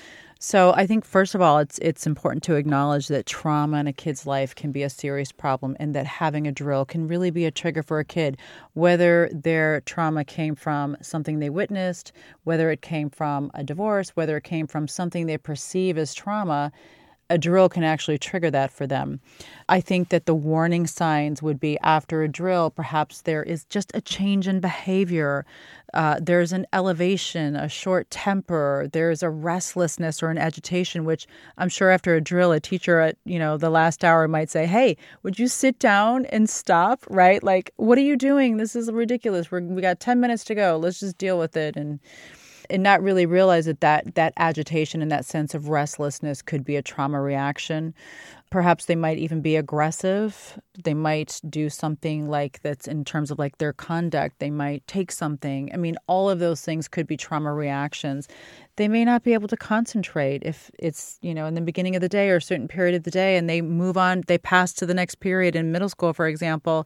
So 0.43 0.73
I 0.73 0.87
think 0.87 1.05
first 1.05 1.35
of 1.35 1.41
all, 1.41 1.59
it's 1.59 1.77
it's 1.79 2.07
important 2.07 2.41
to 2.45 2.55
acknowledge 2.55 3.09
that 3.09 3.27
trauma 3.27 3.77
in 3.79 3.85
a 3.85 3.93
kid's 3.93 4.25
life 4.25 4.55
can 4.55 4.71
be 4.71 4.81
a 4.81 4.89
serious 4.89 5.31
problem, 5.31 5.77
and 5.79 5.93
that 5.93 6.07
having 6.07 6.47
a 6.47 6.51
drill 6.51 6.83
can 6.83 7.07
really 7.07 7.29
be 7.29 7.45
a 7.45 7.51
trigger 7.51 7.83
for 7.83 7.99
a 7.99 8.05
kid, 8.05 8.37
whether 8.73 9.29
their 9.31 9.81
trauma 9.81 10.25
came 10.25 10.55
from 10.55 10.97
something 10.99 11.37
they 11.37 11.51
witnessed, 11.51 12.11
whether 12.43 12.71
it 12.71 12.81
came 12.81 13.11
from 13.11 13.51
a 13.53 13.63
divorce, 13.63 14.15
whether 14.15 14.35
it 14.37 14.43
came 14.43 14.65
from 14.65 14.87
something 14.87 15.27
they 15.27 15.37
perceive 15.37 15.95
as 15.95 16.15
trauma 16.15 16.71
a 17.31 17.37
drill 17.37 17.69
can 17.69 17.83
actually 17.83 18.17
trigger 18.17 18.51
that 18.51 18.71
for 18.71 18.85
them. 18.85 19.21
I 19.69 19.79
think 19.79 20.09
that 20.09 20.25
the 20.25 20.35
warning 20.35 20.85
signs 20.85 21.41
would 21.41 21.59
be 21.59 21.79
after 21.79 22.23
a 22.23 22.27
drill, 22.27 22.69
perhaps 22.69 23.21
there 23.21 23.41
is 23.41 23.63
just 23.65 23.91
a 23.93 24.01
change 24.01 24.47
in 24.47 24.59
behavior. 24.59 25.45
Uh, 25.93 26.19
there's 26.21 26.51
an 26.51 26.65
elevation, 26.73 27.55
a 27.55 27.69
short 27.69 28.09
temper, 28.09 28.89
there's 28.91 29.23
a 29.23 29.29
restlessness 29.29 30.21
or 30.21 30.29
an 30.29 30.37
agitation, 30.37 31.05
which 31.05 31.25
I'm 31.57 31.69
sure 31.69 31.89
after 31.89 32.15
a 32.15 32.21
drill, 32.21 32.51
a 32.51 32.59
teacher 32.59 32.99
at 32.99 33.17
you 33.25 33.39
know 33.39 33.57
the 33.57 33.69
last 33.69 34.03
hour 34.03 34.27
might 34.27 34.49
say, 34.49 34.65
"Hey, 34.65 34.97
would 35.23 35.39
you 35.39 35.47
sit 35.47 35.79
down 35.79 36.25
and 36.27 36.49
stop?" 36.49 37.05
Right? 37.09 37.41
Like, 37.41 37.71
what 37.77 37.97
are 37.97 38.01
you 38.01 38.17
doing? 38.17 38.57
This 38.57 38.75
is 38.75 38.91
ridiculous. 38.91 39.51
We're, 39.51 39.61
we 39.61 39.81
got 39.81 39.99
ten 39.99 40.19
minutes 40.19 40.43
to 40.45 40.55
go. 40.55 40.77
Let's 40.77 40.99
just 40.99 41.17
deal 41.17 41.39
with 41.39 41.55
it 41.57 41.75
and 41.77 41.99
and 42.71 42.81
not 42.81 43.03
really 43.03 43.25
realize 43.25 43.65
that, 43.65 43.81
that 43.81 44.15
that 44.15 44.33
agitation 44.37 45.01
and 45.01 45.11
that 45.11 45.25
sense 45.25 45.53
of 45.53 45.69
restlessness 45.69 46.41
could 46.41 46.63
be 46.63 46.75
a 46.75 46.81
trauma 46.81 47.21
reaction. 47.21 47.93
Perhaps 48.49 48.85
they 48.85 48.95
might 48.95 49.17
even 49.17 49.39
be 49.39 49.55
aggressive. 49.55 50.59
They 50.83 50.93
might 50.93 51.39
do 51.49 51.69
something 51.69 52.27
like 52.27 52.61
that's 52.63 52.85
in 52.85 53.05
terms 53.05 53.31
of 53.31 53.39
like 53.39 53.57
their 53.59 53.71
conduct. 53.71 54.39
They 54.39 54.49
might 54.49 54.85
take 54.87 55.11
something. 55.11 55.71
I 55.73 55.77
mean, 55.77 55.95
all 56.07 56.29
of 56.29 56.39
those 56.39 56.61
things 56.61 56.89
could 56.89 57.07
be 57.07 57.15
trauma 57.15 57.53
reactions. 57.53 58.27
They 58.75 58.89
may 58.89 59.05
not 59.05 59.23
be 59.23 59.33
able 59.33 59.47
to 59.47 59.57
concentrate 59.57 60.43
if 60.43 60.69
it's, 60.79 61.17
you 61.21 61.33
know, 61.33 61.45
in 61.45 61.53
the 61.53 61.61
beginning 61.61 61.95
of 61.95 62.01
the 62.01 62.09
day 62.09 62.29
or 62.29 62.37
a 62.37 62.41
certain 62.41 62.67
period 62.67 62.95
of 62.95 63.03
the 63.03 63.11
day 63.11 63.37
and 63.37 63.49
they 63.49 63.61
move 63.61 63.97
on, 63.97 64.23
they 64.27 64.37
pass 64.37 64.73
to 64.73 64.85
the 64.85 64.93
next 64.93 65.21
period 65.21 65.55
in 65.55 65.71
middle 65.71 65.89
school, 65.89 66.13
for 66.13 66.27
example. 66.27 66.85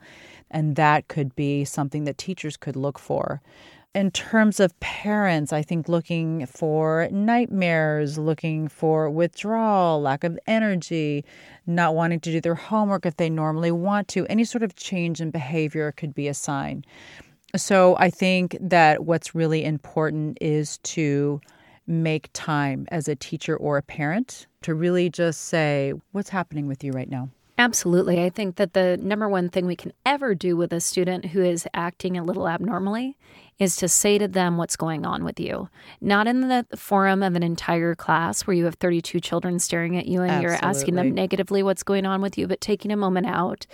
And 0.52 0.76
that 0.76 1.08
could 1.08 1.36
be 1.36 1.66
something 1.66 2.04
that 2.04 2.20
teachers 2.20 2.58
could 2.58 2.76
look 2.76 3.00
for 3.00 3.42
in 3.96 4.12
terms 4.12 4.60
of 4.60 4.78
parents, 4.82 5.54
I 5.54 5.62
think 5.62 5.88
looking 5.88 6.46
for 6.48 7.08
nightmares, 7.12 8.18
looking 8.18 8.68
for 8.68 9.10
withdrawal, 9.10 10.02
lack 10.02 10.26
of 10.26 10.38
energy, 10.48 11.24
not 11.66 11.96
wanting 11.96 12.20
to 12.20 12.32
do 12.32 12.42
their 12.42 12.56
homework 12.56 13.06
if 13.06 13.16
they 13.16 13.30
normally 13.30 13.72
want 13.72 14.10
to, 14.10 14.28
any 14.28 14.44
sort 14.44 14.64
of 14.64 14.76
change 14.76 15.22
in 15.22 15.32
behavior 15.32 15.94
could 15.94 16.14
be 16.14 16.28
a 16.28 16.34
sign. 16.34 16.84
So 17.56 17.96
I 17.98 18.10
think 18.10 18.58
that 18.60 19.06
what's 19.06 19.34
really 19.34 19.64
important 19.64 20.40
is 20.42 20.78
to 20.80 21.40
make 21.88 22.30
time 22.34 22.88
as 22.92 23.08
a 23.08 23.16
teacher 23.16 23.56
or 23.56 23.78
a 23.78 23.82
parent 23.82 24.46
to 24.64 24.76
really 24.76 25.10
just 25.10 25.46
say, 25.46 25.94
What's 26.12 26.30
happening 26.30 26.68
with 26.68 26.84
you 26.84 26.92
right 26.92 27.10
now? 27.10 27.30
Absolutely. 27.58 28.24
I 28.24 28.30
think 28.30 28.58
that 28.58 28.74
the 28.74 28.98
number 28.98 29.30
one 29.30 29.50
thing 29.50 29.66
we 29.66 29.76
can 29.76 29.94
ever 30.06 30.36
do 30.36 30.58
with 30.58 30.74
a 30.74 30.82
student 30.82 31.26
who 31.28 31.42
is 31.42 31.68
acting 31.74 32.18
a 32.18 32.24
little 32.24 32.48
abnormally 32.48 33.18
is 33.60 33.78
to 33.78 33.88
say 33.88 34.18
to 34.18 34.28
them 34.28 34.58
what's 34.58 34.76
going 34.76 35.06
on 35.06 35.24
with 35.24 35.40
you. 35.40 35.70
Not 36.02 36.28
in 36.28 36.42
the 36.50 36.66
forum 36.76 37.24
of 37.24 37.36
an 37.36 37.44
entire 37.44 37.96
class 37.96 38.42
where 38.42 38.54
you 38.54 38.66
have 38.66 38.76
32 38.76 39.22
children 39.22 39.60
staring 39.60 39.96
at 39.98 40.06
you 40.06 40.22
and 40.22 40.32
Absolutely. 40.32 40.44
you're 40.44 40.66
asking 40.70 40.96
them 40.96 41.14
negatively 41.14 41.64
what's 41.64 41.84
going 41.84 42.06
on 42.06 42.22
with 42.22 42.38
you, 42.38 42.48
but 42.48 42.60
taking 42.60 42.92
a 42.92 42.98
moment 42.98 43.28
out 43.28 43.66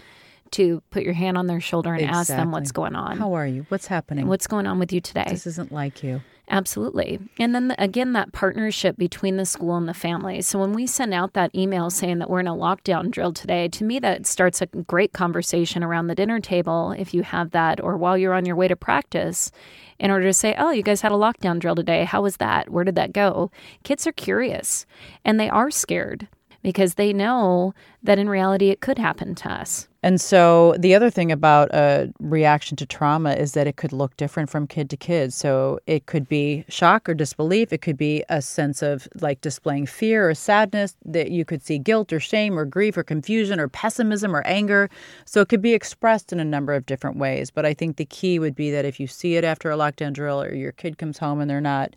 to 0.51 0.83
put 0.91 1.03
your 1.03 1.13
hand 1.13 1.37
on 1.37 1.47
their 1.47 1.61
shoulder 1.61 1.93
and 1.93 2.01
exactly. 2.01 2.19
ask 2.19 2.27
them 2.29 2.51
what's 2.51 2.71
going 2.71 2.95
on. 2.95 3.17
How 3.17 3.33
are 3.33 3.47
you? 3.47 3.65
What's 3.69 3.87
happening? 3.87 4.27
What's 4.27 4.47
going 4.47 4.67
on 4.67 4.77
with 4.79 4.93
you 4.93 5.01
today? 5.01 5.25
This 5.27 5.47
isn't 5.47 5.71
like 5.71 6.03
you. 6.03 6.21
Absolutely. 6.51 7.17
And 7.39 7.55
then 7.55 7.69
the, 7.69 7.81
again, 7.81 8.11
that 8.11 8.33
partnership 8.33 8.97
between 8.97 9.37
the 9.37 9.45
school 9.45 9.77
and 9.77 9.87
the 9.87 9.93
family. 9.93 10.41
So 10.41 10.59
when 10.59 10.73
we 10.73 10.85
send 10.85 11.13
out 11.13 11.31
that 11.31 11.55
email 11.55 11.89
saying 11.89 12.19
that 12.19 12.29
we're 12.29 12.41
in 12.41 12.47
a 12.47 12.53
lockdown 12.53 13.09
drill 13.09 13.31
today, 13.31 13.69
to 13.69 13.85
me, 13.85 13.99
that 13.99 14.27
starts 14.27 14.61
a 14.61 14.65
great 14.65 15.13
conversation 15.13 15.81
around 15.81 16.07
the 16.07 16.15
dinner 16.15 16.41
table 16.41 16.91
if 16.91 17.13
you 17.13 17.23
have 17.23 17.51
that, 17.51 17.81
or 17.81 17.95
while 17.95 18.17
you're 18.17 18.33
on 18.33 18.45
your 18.45 18.57
way 18.57 18.67
to 18.67 18.75
practice, 18.75 19.49
in 19.97 20.11
order 20.11 20.25
to 20.25 20.33
say, 20.33 20.53
oh, 20.57 20.71
you 20.71 20.83
guys 20.83 20.99
had 20.99 21.13
a 21.13 21.15
lockdown 21.15 21.57
drill 21.57 21.75
today. 21.75 22.03
How 22.03 22.21
was 22.21 22.35
that? 22.37 22.69
Where 22.69 22.83
did 22.83 22.95
that 22.95 23.13
go? 23.13 23.49
Kids 23.85 24.05
are 24.05 24.11
curious 24.11 24.85
and 25.23 25.39
they 25.39 25.49
are 25.49 25.71
scared 25.71 26.27
because 26.61 26.95
they 26.95 27.13
know 27.13 27.73
that 28.03 28.19
in 28.19 28.29
reality 28.29 28.69
it 28.69 28.81
could 28.81 28.97
happen 28.97 29.35
to 29.35 29.51
us. 29.51 29.87
And 30.03 30.19
so 30.19 30.75
the 30.79 30.95
other 30.95 31.11
thing 31.11 31.31
about 31.31 31.69
a 31.73 32.11
reaction 32.19 32.75
to 32.77 32.87
trauma 32.87 33.33
is 33.33 33.51
that 33.51 33.67
it 33.67 33.75
could 33.75 33.93
look 33.93 34.17
different 34.17 34.49
from 34.49 34.65
kid 34.65 34.89
to 34.89 34.97
kid. 34.97 35.31
So 35.31 35.79
it 35.85 36.07
could 36.07 36.27
be 36.27 36.65
shock 36.69 37.07
or 37.07 37.13
disbelief. 37.13 37.71
It 37.71 37.83
could 37.83 37.97
be 37.97 38.23
a 38.27 38.41
sense 38.41 38.81
of 38.81 39.07
like 39.21 39.41
displaying 39.41 39.85
fear 39.85 40.27
or 40.27 40.33
sadness 40.33 40.95
that 41.05 41.29
you 41.29 41.45
could 41.45 41.63
see 41.63 41.77
guilt 41.77 42.11
or 42.11 42.19
shame 42.19 42.57
or 42.57 42.65
grief 42.65 42.97
or 42.97 43.03
confusion 43.03 43.59
or 43.59 43.67
pessimism 43.67 44.35
or 44.35 44.41
anger. 44.47 44.89
So 45.25 45.41
it 45.41 45.49
could 45.49 45.61
be 45.61 45.73
expressed 45.73 46.33
in 46.33 46.39
a 46.39 46.45
number 46.45 46.73
of 46.73 46.87
different 46.87 47.17
ways. 47.17 47.51
But 47.51 47.67
I 47.67 47.75
think 47.75 47.97
the 47.97 48.05
key 48.05 48.39
would 48.39 48.55
be 48.55 48.71
that 48.71 48.85
if 48.85 48.99
you 48.99 49.05
see 49.05 49.35
it 49.35 49.43
after 49.43 49.69
a 49.69 49.77
lockdown 49.77 50.13
drill 50.13 50.41
or 50.41 50.53
your 50.53 50.71
kid 50.71 50.97
comes 50.97 51.19
home 51.19 51.41
and 51.41 51.49
they're 51.49 51.61
not, 51.61 51.95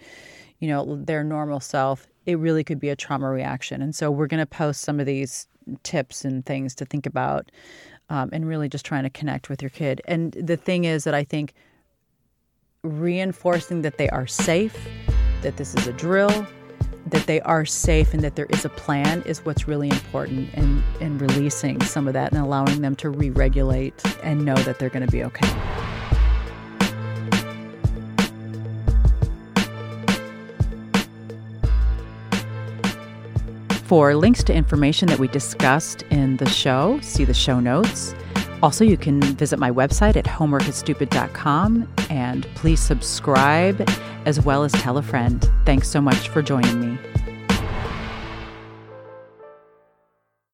you 0.58 0.68
know, 0.68 0.96
their 0.96 1.24
normal 1.24 1.60
self, 1.60 2.06
it 2.26 2.38
really 2.38 2.64
could 2.64 2.80
be 2.80 2.88
a 2.88 2.96
trauma 2.96 3.28
reaction. 3.28 3.82
And 3.82 3.94
so 3.94 4.10
we're 4.10 4.26
going 4.26 4.40
to 4.40 4.46
post 4.46 4.82
some 4.82 5.00
of 5.00 5.06
these 5.06 5.46
tips 5.82 6.24
and 6.24 6.44
things 6.44 6.74
to 6.76 6.84
think 6.84 7.06
about 7.06 7.50
um, 8.10 8.30
and 8.32 8.46
really 8.46 8.68
just 8.68 8.84
trying 8.84 9.04
to 9.04 9.10
connect 9.10 9.48
with 9.48 9.62
your 9.62 9.70
kid. 9.70 10.02
And 10.06 10.32
the 10.32 10.56
thing 10.56 10.84
is 10.84 11.04
that 11.04 11.14
I 11.14 11.24
think 11.24 11.54
reinforcing 12.82 13.82
that 13.82 13.98
they 13.98 14.08
are 14.10 14.26
safe, 14.26 14.76
that 15.42 15.56
this 15.56 15.74
is 15.74 15.86
a 15.86 15.92
drill, 15.92 16.46
that 17.06 17.26
they 17.26 17.40
are 17.42 17.64
safe 17.64 18.14
and 18.14 18.22
that 18.22 18.36
there 18.36 18.46
is 18.50 18.64
a 18.64 18.70
plan 18.70 19.22
is 19.22 19.44
what's 19.44 19.68
really 19.68 19.88
important 19.88 20.52
in, 20.54 20.82
in 21.00 21.18
releasing 21.18 21.80
some 21.82 22.06
of 22.06 22.14
that 22.14 22.32
and 22.32 22.40
allowing 22.40 22.80
them 22.80 22.96
to 22.96 23.10
re 23.10 23.30
regulate 23.30 23.94
and 24.22 24.44
know 24.44 24.56
that 24.56 24.78
they're 24.78 24.90
going 24.90 25.04
to 25.04 25.12
be 25.12 25.22
okay. 25.24 25.83
For 33.84 34.14
links 34.14 34.42
to 34.44 34.54
information 34.54 35.08
that 35.08 35.18
we 35.18 35.28
discussed 35.28 36.02
in 36.10 36.38
the 36.38 36.48
show, 36.48 36.98
see 37.02 37.24
the 37.24 37.34
show 37.34 37.60
notes. 37.60 38.14
Also, 38.62 38.82
you 38.82 38.96
can 38.96 39.20
visit 39.20 39.58
my 39.58 39.70
website 39.70 40.16
at 40.16 40.24
homeworkisstupid.com 40.24 41.86
and 42.08 42.46
please 42.54 42.80
subscribe 42.80 43.86
as 44.24 44.40
well 44.40 44.64
as 44.64 44.72
tell 44.72 44.96
a 44.96 45.02
friend. 45.02 45.46
Thanks 45.66 45.88
so 45.88 46.00
much 46.00 46.28
for 46.28 46.40
joining 46.40 46.80
me. 46.80 47.13